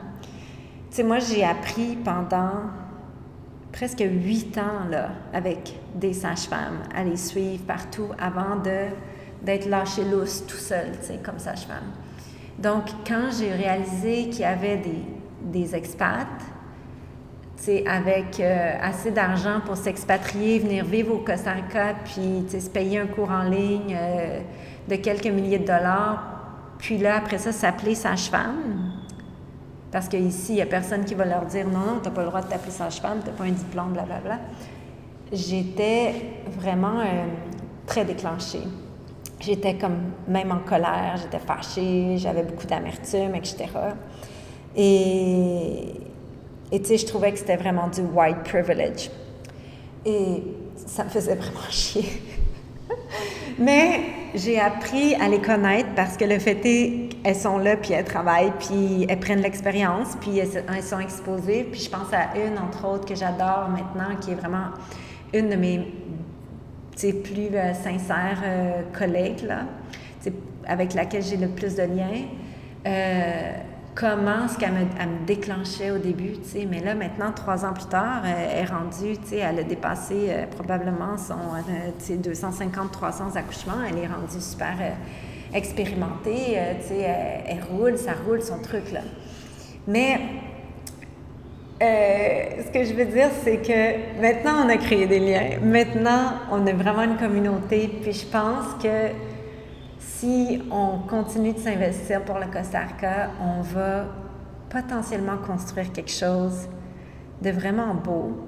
Tu 0.92 0.96
sais, 0.96 1.04
moi, 1.04 1.20
j'ai 1.20 1.42
appris 1.42 1.96
pendant 2.04 2.64
presque 3.72 4.04
huit 4.06 4.58
ans 4.58 4.90
là, 4.90 5.08
avec 5.32 5.74
des 5.94 6.12
sages-femmes 6.12 6.80
à 6.94 7.02
les 7.02 7.16
suivre 7.16 7.64
partout 7.64 8.08
avant 8.18 8.56
de, 8.56 8.88
d'être 9.42 9.70
lâché 9.70 10.04
lousse 10.04 10.44
tout 10.46 10.58
seul, 10.58 10.88
comme 11.24 11.38
sage-femme. 11.38 11.92
Donc, 12.58 12.90
quand 13.08 13.30
j'ai 13.40 13.54
réalisé 13.54 14.28
qu'il 14.28 14.42
y 14.42 14.44
avait 14.44 14.76
des, 14.76 15.02
des 15.44 15.74
expats, 15.74 16.26
avec 17.86 18.38
euh, 18.38 18.72
assez 18.82 19.12
d'argent 19.12 19.60
pour 19.64 19.78
s'expatrier, 19.78 20.58
venir 20.58 20.84
vivre 20.84 21.14
au 21.14 21.18
Costa 21.20 21.52
Rica, 21.52 21.94
puis 22.04 22.44
se 22.50 22.68
payer 22.68 22.98
un 22.98 23.06
cours 23.06 23.30
en 23.30 23.44
ligne 23.44 23.96
euh, 23.98 24.40
de 24.90 24.96
quelques 24.96 25.28
milliers 25.28 25.60
de 25.60 25.66
dollars, 25.66 26.22
puis 26.76 26.98
là, 26.98 27.16
après 27.16 27.38
ça, 27.38 27.50
s'appeler 27.50 27.94
sage-femme, 27.94 28.91
parce 29.92 30.08
qu'ici, 30.08 30.52
il 30.52 30.54
n'y 30.54 30.62
a 30.62 30.66
personne 30.66 31.04
qui 31.04 31.14
va 31.14 31.26
leur 31.26 31.44
dire 31.44 31.68
non, 31.68 31.80
non, 31.80 31.98
tu 32.02 32.08
n'as 32.08 32.14
pas 32.14 32.22
le 32.22 32.28
droit 32.28 32.40
de 32.40 32.48
t'appeler 32.48 32.72
sage-femme, 32.72 33.20
tu 33.22 33.30
n'as 33.30 33.36
pas 33.36 33.44
un 33.44 33.50
diplôme, 33.50 33.92
blablabla. 33.92 34.40
J'étais 35.30 36.14
vraiment 36.58 37.00
euh, 37.00 37.26
très 37.86 38.06
déclenchée. 38.06 38.62
J'étais 39.38 39.76
comme 39.76 39.98
même 40.26 40.50
en 40.50 40.60
colère, 40.60 41.18
j'étais 41.20 41.38
fâchée, 41.38 42.16
j'avais 42.16 42.42
beaucoup 42.42 42.66
d'amertume, 42.66 43.34
etc. 43.34 43.66
Et, 44.74 45.92
et 46.70 46.80
tu 46.80 46.86
sais, 46.86 46.96
je 46.96 47.06
trouvais 47.06 47.32
que 47.32 47.38
c'était 47.38 47.56
vraiment 47.56 47.88
du 47.88 48.00
white 48.00 48.44
privilege. 48.44 49.10
Et 50.06 50.42
ça 50.74 51.04
me 51.04 51.10
faisait 51.10 51.34
vraiment 51.34 51.60
chier. 51.70 52.22
Mais 53.58 54.00
j'ai 54.34 54.58
appris 54.58 55.14
à 55.16 55.28
les 55.28 55.40
connaître 55.40 55.90
parce 55.94 56.16
que 56.16 56.24
le 56.24 56.38
fait 56.38 56.60
est 56.64 57.08
qu'elles 57.22 57.36
sont 57.36 57.58
là, 57.58 57.76
puis 57.76 57.92
elles 57.92 58.04
travaillent, 58.04 58.52
puis 58.58 59.06
elles 59.08 59.20
prennent 59.20 59.42
l'expérience, 59.42 60.16
puis 60.20 60.38
elles, 60.38 60.82
sont 60.82 61.00
exposées. 61.00 61.64
Puis 61.70 61.82
je 61.82 61.90
pense 61.90 62.12
à 62.12 62.36
une, 62.38 62.58
entre 62.58 62.86
autres, 62.86 63.06
que 63.06 63.14
j'adore 63.14 63.68
maintenant, 63.68 64.16
qui 64.20 64.32
est 64.32 64.34
vraiment 64.34 64.68
une 65.34 65.50
de 65.50 65.56
mes 65.56 65.80
plus 67.10 67.48
euh, 67.54 67.74
sincères 67.74 68.42
euh, 68.44 68.82
collègues, 68.96 69.42
là, 69.42 69.64
avec 70.66 70.94
laquelle 70.94 71.22
j'ai 71.22 71.36
le 71.36 71.48
plus 71.48 71.74
de 71.74 71.82
liens. 71.82 72.22
Euh, 72.86 73.52
comment 73.94 74.48
ce 74.48 74.58
qu'elle 74.58 74.72
me, 74.72 74.80
me, 74.80 75.26
déclenchait 75.26 75.90
au 75.90 75.98
début, 75.98 76.32
tu 76.32 76.48
sais. 76.48 76.66
Mais 76.68 76.80
là, 76.80 76.94
maintenant, 76.94 77.32
trois 77.32 77.64
ans 77.64 77.72
plus 77.72 77.86
tard, 77.86 78.22
elle 78.24 78.60
est 78.60 78.64
rendue, 78.64 79.18
tu 79.18 79.28
sais, 79.28 79.36
elle 79.36 79.58
a 79.58 79.62
dépassé 79.62 80.28
euh, 80.28 80.46
probablement 80.46 81.16
son, 81.18 81.34
euh, 81.34 81.90
tu 81.98 82.06
sais, 82.06 82.16
250-300 82.16 83.36
accouchements. 83.36 83.82
Elle 83.86 83.98
est 83.98 84.06
rendue 84.06 84.40
super 84.40 84.74
euh, 84.80 85.56
expérimentée, 85.56 86.58
tu 86.80 86.88
sais, 86.88 87.00
elle, 87.46 87.62
roule, 87.70 87.98
ça 87.98 88.12
roule 88.26 88.42
son 88.42 88.58
truc, 88.58 88.92
là. 88.92 89.00
Mais 89.86 90.20
ce 91.80 92.70
que 92.72 92.84
je 92.84 92.94
veux 92.94 93.06
dire, 93.06 93.28
c'est 93.42 93.56
que 93.56 94.20
maintenant, 94.22 94.64
on 94.64 94.68
a 94.68 94.76
créé 94.76 95.06
des 95.06 95.18
liens. 95.18 95.58
Maintenant, 95.62 96.34
on 96.50 96.64
a 96.66 96.72
vraiment 96.72 97.02
une 97.02 97.16
communauté. 97.16 97.90
Puis 98.00 98.12
je 98.12 98.26
pense 98.26 98.80
que 98.80 99.08
si 100.22 100.62
on 100.70 100.98
continue 101.08 101.52
de 101.52 101.58
s'investir 101.58 102.24
pour 102.24 102.38
le 102.38 102.46
Costa 102.46 102.78
Rica, 102.78 103.30
on 103.40 103.60
va 103.60 104.04
potentiellement 104.70 105.36
construire 105.44 105.90
quelque 105.90 106.12
chose 106.12 106.68
de 107.42 107.50
vraiment 107.50 107.92
beau, 107.96 108.46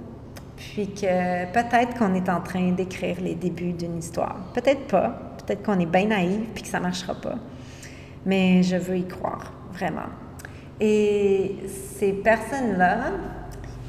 puis 0.56 0.86
que 0.94 1.52
peut-être 1.52 1.98
qu'on 1.98 2.14
est 2.14 2.28
en 2.28 2.40
train 2.42 2.70
d'écrire 2.70 3.20
les 3.20 3.34
débuts 3.34 3.72
d'une 3.72 3.98
histoire. 3.98 4.36
Peut-être 4.54 4.86
pas, 4.86 5.34
peut-être 5.44 5.64
qu'on 5.64 5.80
est 5.80 5.86
bien 5.86 6.06
naïf 6.06 6.42
puis 6.54 6.62
que 6.62 6.68
ça 6.68 6.78
ne 6.78 6.84
marchera 6.84 7.14
pas, 7.16 7.38
mais 8.24 8.62
je 8.62 8.76
veux 8.76 8.98
y 8.98 9.08
croire, 9.08 9.52
vraiment. 9.72 10.10
Et 10.80 11.56
ces 11.98 12.12
personnes-là 12.12 12.98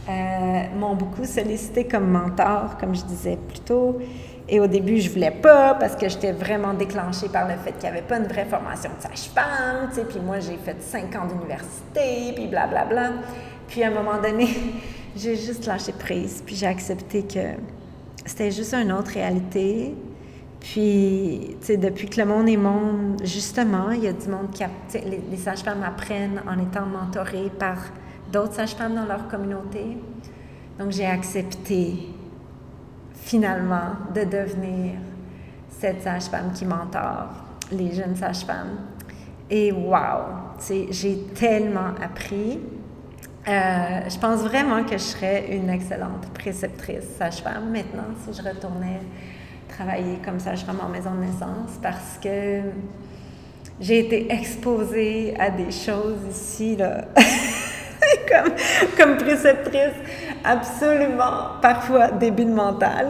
euh, 0.09 0.63
m'ont 0.75 0.95
beaucoup 0.95 1.25
sollicité 1.25 1.85
comme 1.85 2.09
mentor, 2.09 2.77
comme 2.79 2.95
je 2.95 3.03
disais 3.03 3.37
plus 3.47 3.59
tôt. 3.59 3.99
Et 4.47 4.59
au 4.59 4.67
début, 4.67 4.99
je 4.99 5.09
voulais 5.09 5.31
pas 5.31 5.73
parce 5.73 5.95
que 5.95 6.07
j'étais 6.07 6.31
vraiment 6.31 6.73
déclenchée 6.73 7.29
par 7.29 7.47
le 7.47 7.55
fait 7.55 7.71
qu'il 7.71 7.89
n'y 7.89 7.97
avait 7.97 8.03
pas 8.03 8.17
une 8.17 8.27
vraie 8.27 8.45
formation 8.45 8.91
de 8.95 9.01
sage-femme, 9.01 9.89
tu 9.89 9.95
sais, 9.95 10.05
puis 10.05 10.19
moi, 10.19 10.39
j'ai 10.39 10.57
fait 10.57 10.79
cinq 10.81 11.15
ans 11.15 11.25
d'université, 11.25 12.31
puis 12.35 12.47
blablabla. 12.47 12.85
Bla, 12.85 13.09
bla. 13.09 13.27
Puis 13.67 13.83
à 13.83 13.87
un 13.87 13.91
moment 13.91 14.21
donné, 14.21 14.47
j'ai 15.15 15.35
juste 15.35 15.65
lâché 15.65 15.91
prise, 15.93 16.43
puis 16.45 16.55
j'ai 16.55 16.67
accepté 16.67 17.23
que 17.23 17.59
c'était 18.23 18.51
juste 18.51 18.73
une 18.75 18.91
autre 18.91 19.11
réalité. 19.11 19.95
Puis, 20.59 21.57
tu 21.61 21.67
sais, 21.67 21.77
depuis 21.77 22.07
que 22.07 22.19
le 22.19 22.25
monde 22.25 22.49
est 22.49 22.57
monde, 22.57 23.21
justement, 23.23 23.91
il 23.91 24.03
y 24.03 24.07
a 24.07 24.13
du 24.13 24.27
monde 24.27 24.49
qui... 24.51 24.63
A, 24.63 24.69
les, 24.93 25.21
les 25.29 25.37
sages-femmes 25.37 25.83
apprennent 25.83 26.41
en 26.47 26.57
étant 26.59 26.87
mentorées 26.87 27.51
par 27.59 27.77
d'autres 28.31 28.53
sages-femmes 28.53 28.95
dans 28.95 29.05
leur 29.05 29.27
communauté. 29.27 29.97
Donc, 30.79 30.91
j'ai 30.91 31.05
accepté 31.05 32.14
finalement 33.25 33.97
de 34.13 34.23
devenir 34.23 34.93
cette 35.67 36.03
sage-femme 36.03 36.51
qui 36.53 36.63
mentore 36.63 37.29
les 37.71 37.91
jeunes 37.91 38.15
sages-femmes. 38.15 38.77
Et 39.49 39.71
wow, 39.71 40.21
j'ai 40.91 41.17
tellement 41.33 41.89
appris. 42.01 42.59
Euh, 43.47 44.09
je 44.09 44.19
pense 44.19 44.41
vraiment 44.41 44.83
que 44.83 44.93
je 44.93 45.03
serais 45.03 45.55
une 45.55 45.69
excellente 45.69 46.27
préceptrice 46.33 47.05
sage-femme 47.17 47.71
maintenant 47.71 48.13
si 48.23 48.33
je 48.33 48.47
retournais 48.47 49.01
travailler 49.67 50.17
comme 50.23 50.39
sage-femme 50.39 50.79
en 50.83 50.89
maison 50.89 51.11
de 51.15 51.21
naissance 51.25 51.79
parce 51.81 52.19
que 52.21 52.61
j'ai 53.79 53.99
été 54.05 54.31
exposée 54.31 55.35
à 55.39 55.49
des 55.49 55.71
choses 55.71 56.21
ici, 56.29 56.75
là. 56.75 57.05
comme, 58.29 58.53
comme 58.97 59.17
préceptrice, 59.17 59.95
absolument 60.43 61.59
parfois 61.61 62.09
débile 62.11 62.49
mental. 62.49 63.07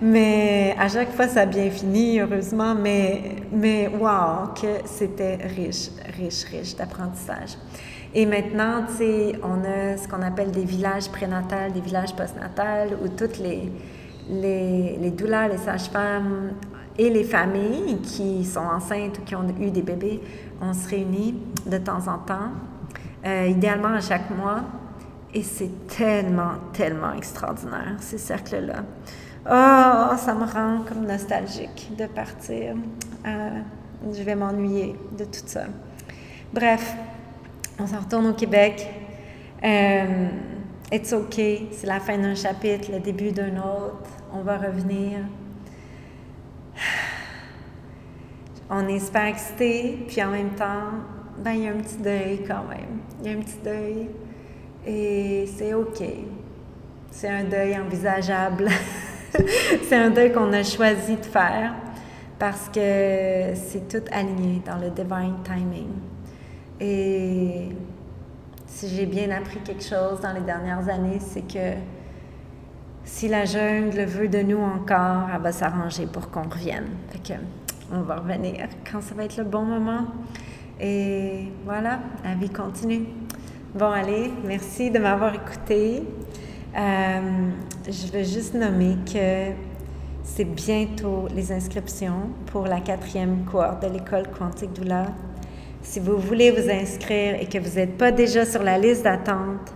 Mais 0.00 0.74
à 0.78 0.88
chaque 0.88 1.12
fois, 1.12 1.26
ça 1.26 1.40
a 1.42 1.46
bien 1.46 1.70
fini, 1.70 2.20
heureusement. 2.20 2.74
Mais, 2.74 3.36
mais 3.52 3.88
wow, 3.88 4.54
que 4.54 4.86
c'était 4.86 5.36
riche, 5.56 5.90
riche, 6.16 6.44
riche 6.44 6.76
d'apprentissage. 6.76 7.56
Et 8.14 8.24
maintenant, 8.24 8.84
tu 8.88 8.96
sais, 8.96 9.32
on 9.42 9.64
a 9.64 9.96
ce 9.96 10.08
qu'on 10.08 10.22
appelle 10.22 10.50
des 10.50 10.64
villages 10.64 11.08
prénatals, 11.10 11.72
des 11.72 11.80
villages 11.80 12.14
postnatals, 12.14 12.96
où 13.02 13.08
toutes 13.08 13.38
les, 13.38 13.70
les, 14.30 14.96
les 14.98 15.10
les 15.10 15.58
sages-femmes 15.58 16.52
et 16.96 17.10
les 17.10 17.24
familles 17.24 17.98
qui 18.02 18.44
sont 18.44 18.60
enceintes 18.60 19.18
ou 19.18 19.22
qui 19.22 19.34
ont 19.34 19.46
eu 19.60 19.70
des 19.70 19.82
bébés, 19.82 20.20
on 20.60 20.72
se 20.72 20.88
réunit 20.88 21.34
de 21.66 21.78
temps 21.78 22.08
en 22.08 22.18
temps 22.18 22.50
euh, 23.24 23.46
idéalement 23.46 23.94
à 23.94 24.00
chaque 24.00 24.30
mois. 24.30 24.62
Et 25.34 25.42
c'est 25.42 25.86
tellement, 25.88 26.52
tellement 26.72 27.12
extraordinaire, 27.12 27.96
ces 28.00 28.18
cercles-là. 28.18 28.82
Oh, 29.44 30.16
ça 30.16 30.34
me 30.34 30.44
rend 30.44 30.84
comme 30.86 31.06
nostalgique 31.06 31.90
de 31.96 32.06
partir. 32.06 32.74
Euh, 33.26 33.60
je 34.12 34.22
vais 34.22 34.34
m'ennuyer 34.34 34.96
de 35.16 35.24
tout 35.24 35.40
ça. 35.46 35.64
Bref, 36.52 36.94
on 37.78 37.86
s'en 37.86 38.00
retourne 38.00 38.26
au 38.26 38.32
Québec. 38.32 38.88
Euh, 39.62 40.28
it's 40.92 41.12
OK, 41.12 41.34
c'est 41.36 41.86
la 41.86 42.00
fin 42.00 42.16
d'un 42.18 42.34
chapitre, 42.34 42.90
le 42.92 43.00
début 43.00 43.32
d'un 43.32 43.56
autre. 43.58 44.10
On 44.32 44.40
va 44.40 44.56
revenir. 44.56 45.18
On 48.70 48.86
est 48.86 48.98
super 48.98 49.24
excités, 49.24 50.04
puis 50.08 50.22
en 50.22 50.30
même 50.30 50.50
temps, 50.50 50.90
ben, 51.42 51.52
il 51.52 51.64
y 51.64 51.68
a 51.68 51.70
un 51.70 51.76
petit 51.76 51.96
deuil 51.96 52.44
quand 52.46 52.64
même. 52.68 53.00
Il 53.20 53.30
y 53.30 53.34
a 53.34 53.38
un 53.38 53.40
petit 53.40 53.58
deuil 53.64 54.08
et 54.86 55.48
c'est 55.56 55.74
OK. 55.74 56.02
C'est 57.10 57.28
un 57.28 57.44
deuil 57.44 57.78
envisageable. 57.78 58.68
c'est 59.88 59.96
un 59.96 60.10
deuil 60.10 60.32
qu'on 60.32 60.52
a 60.52 60.62
choisi 60.62 61.16
de 61.16 61.24
faire 61.24 61.74
parce 62.38 62.68
que 62.68 63.54
c'est 63.54 63.88
tout 63.88 64.04
aligné 64.12 64.62
dans 64.64 64.76
le 64.76 64.90
divine 64.90 65.36
timing. 65.44 65.90
Et 66.80 67.68
si 68.66 68.88
j'ai 68.88 69.06
bien 69.06 69.30
appris 69.30 69.58
quelque 69.60 69.82
chose 69.82 70.20
dans 70.20 70.32
les 70.32 70.42
dernières 70.42 70.88
années, 70.88 71.18
c'est 71.20 71.42
que 71.42 71.78
si 73.04 73.28
la 73.28 73.44
jungle 73.44 74.04
veut 74.04 74.28
de 74.28 74.42
nous 74.42 74.60
encore, 74.60 75.28
elle 75.34 75.40
va 75.40 75.50
s'arranger 75.50 76.06
pour 76.06 76.30
qu'on 76.30 76.48
revienne. 76.48 76.88
Fait 77.10 77.34
que 77.34 77.38
on 77.90 78.02
va 78.02 78.16
revenir 78.16 78.68
quand 78.90 79.00
ça 79.00 79.14
va 79.14 79.24
être 79.24 79.38
le 79.38 79.44
bon 79.44 79.62
moment. 79.62 80.06
Et 80.80 81.48
voilà, 81.64 82.00
la 82.24 82.34
vie 82.34 82.50
continue. 82.50 83.06
Bon, 83.74 83.90
allez, 83.90 84.30
merci 84.44 84.90
de 84.90 84.98
m'avoir 84.98 85.34
écouté. 85.34 86.02
Euh, 86.76 87.50
je 87.86 88.12
veux 88.12 88.24
juste 88.24 88.54
nommer 88.54 88.96
que 89.04 89.52
c'est 90.22 90.44
bientôt 90.44 91.26
les 91.34 91.50
inscriptions 91.50 92.30
pour 92.46 92.66
la 92.66 92.80
quatrième 92.80 93.44
cohorte 93.44 93.82
de 93.82 93.92
l'école 93.92 94.28
Quantique 94.38 94.72
Doula. 94.74 95.06
Si 95.82 96.00
vous 96.00 96.18
voulez 96.18 96.50
vous 96.50 96.70
inscrire 96.70 97.36
et 97.40 97.46
que 97.46 97.58
vous 97.58 97.76
n'êtes 97.76 97.96
pas 97.96 98.12
déjà 98.12 98.44
sur 98.44 98.62
la 98.62 98.78
liste 98.78 99.04
d'attente, 99.04 99.72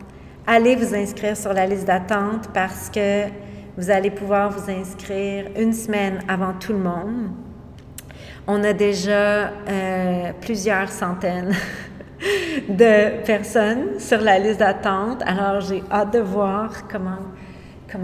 allez 0.46 0.76
vous 0.76 0.94
inscrire 0.94 1.36
sur 1.36 1.52
la 1.52 1.66
liste 1.66 1.86
d'attente 1.86 2.48
parce 2.54 2.90
que 2.90 3.24
vous 3.76 3.90
allez 3.90 4.10
pouvoir 4.10 4.50
vous 4.50 4.70
inscrire 4.70 5.46
une 5.58 5.72
semaine 5.72 6.20
avant 6.28 6.52
tout 6.52 6.72
le 6.72 6.80
monde. 6.80 7.30
On 8.48 8.64
a 8.64 8.72
déjà 8.72 9.52
euh, 9.68 10.32
plusieurs 10.40 10.88
centaines 10.90 11.54
de 12.68 13.22
personnes 13.24 14.00
sur 14.00 14.20
la 14.20 14.40
liste 14.40 14.58
d'attente. 14.58 15.22
Alors, 15.24 15.60
j'ai 15.60 15.80
hâte 15.92 16.12
de 16.14 16.18
voir 16.18 16.88
comment, 16.88 17.18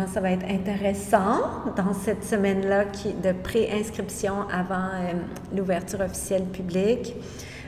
ça 0.07 0.20
va 0.20 0.30
être 0.30 0.49
intéressant 0.49 1.41
dans 1.76 1.93
cette 1.93 2.22
semaine-là 2.22 2.84
de 2.84 3.32
pré-inscription 3.32 4.49
avant 4.53 4.76
euh, 4.76 5.14
l'ouverture 5.57 6.01
officielle 6.03 6.45
publique. 6.45 7.16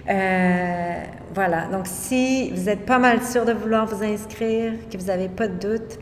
Euh, 0.09 1.03
voilà, 1.35 1.67
donc 1.73 1.89
si 1.89 2.51
vous 2.51 2.69
êtes 2.69 2.87
pas 2.87 3.01
mal 3.01 3.21
sûr 3.23 3.45
de 3.45 3.53
vouloir 3.53 3.87
vous 3.87 4.05
inscrire, 4.05 4.75
que 4.91 4.97
vous 4.97 5.07
n'avez 5.07 5.29
pas 5.29 5.49
de 5.49 5.55
doute, 5.55 5.99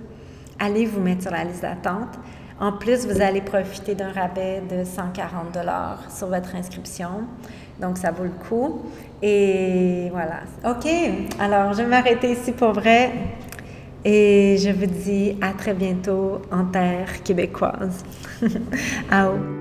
allez 0.59 0.85
vous 0.85 1.01
mettre 1.01 1.23
sur 1.23 1.31
la 1.31 1.45
liste 1.45 1.62
d'attente. 1.62 2.19
En 2.61 2.73
plus, 2.73 3.07
vous 3.07 3.21
allez 3.21 3.41
profiter 3.41 3.95
d'un 3.95 4.11
rabais 4.13 4.63
de 4.69 4.83
140 4.85 5.55
dollars 5.55 6.03
sur 6.11 6.27
votre 6.27 6.57
inscription. 6.57 7.23
Donc, 7.81 7.99
ça 7.99 8.11
vaut 8.11 8.25
le 8.25 8.31
coup. 8.31 8.83
Et 9.23 10.09
voilà. 10.11 10.41
OK. 10.65 10.89
Alors, 11.39 11.73
je 11.73 11.83
vais 11.83 11.89
m'arrêter 11.89 12.33
ici 12.33 12.53
pour 12.53 12.73
vrai. 12.73 13.13
Et 14.05 14.57
je 14.59 14.71
vous 14.71 14.87
dis 14.87 15.37
à 15.41 15.53
très 15.53 15.75
bientôt 15.75 16.43
en 16.51 16.65
terre 16.65 17.23
québécoise. 17.23 18.05
Ao. 19.11 19.58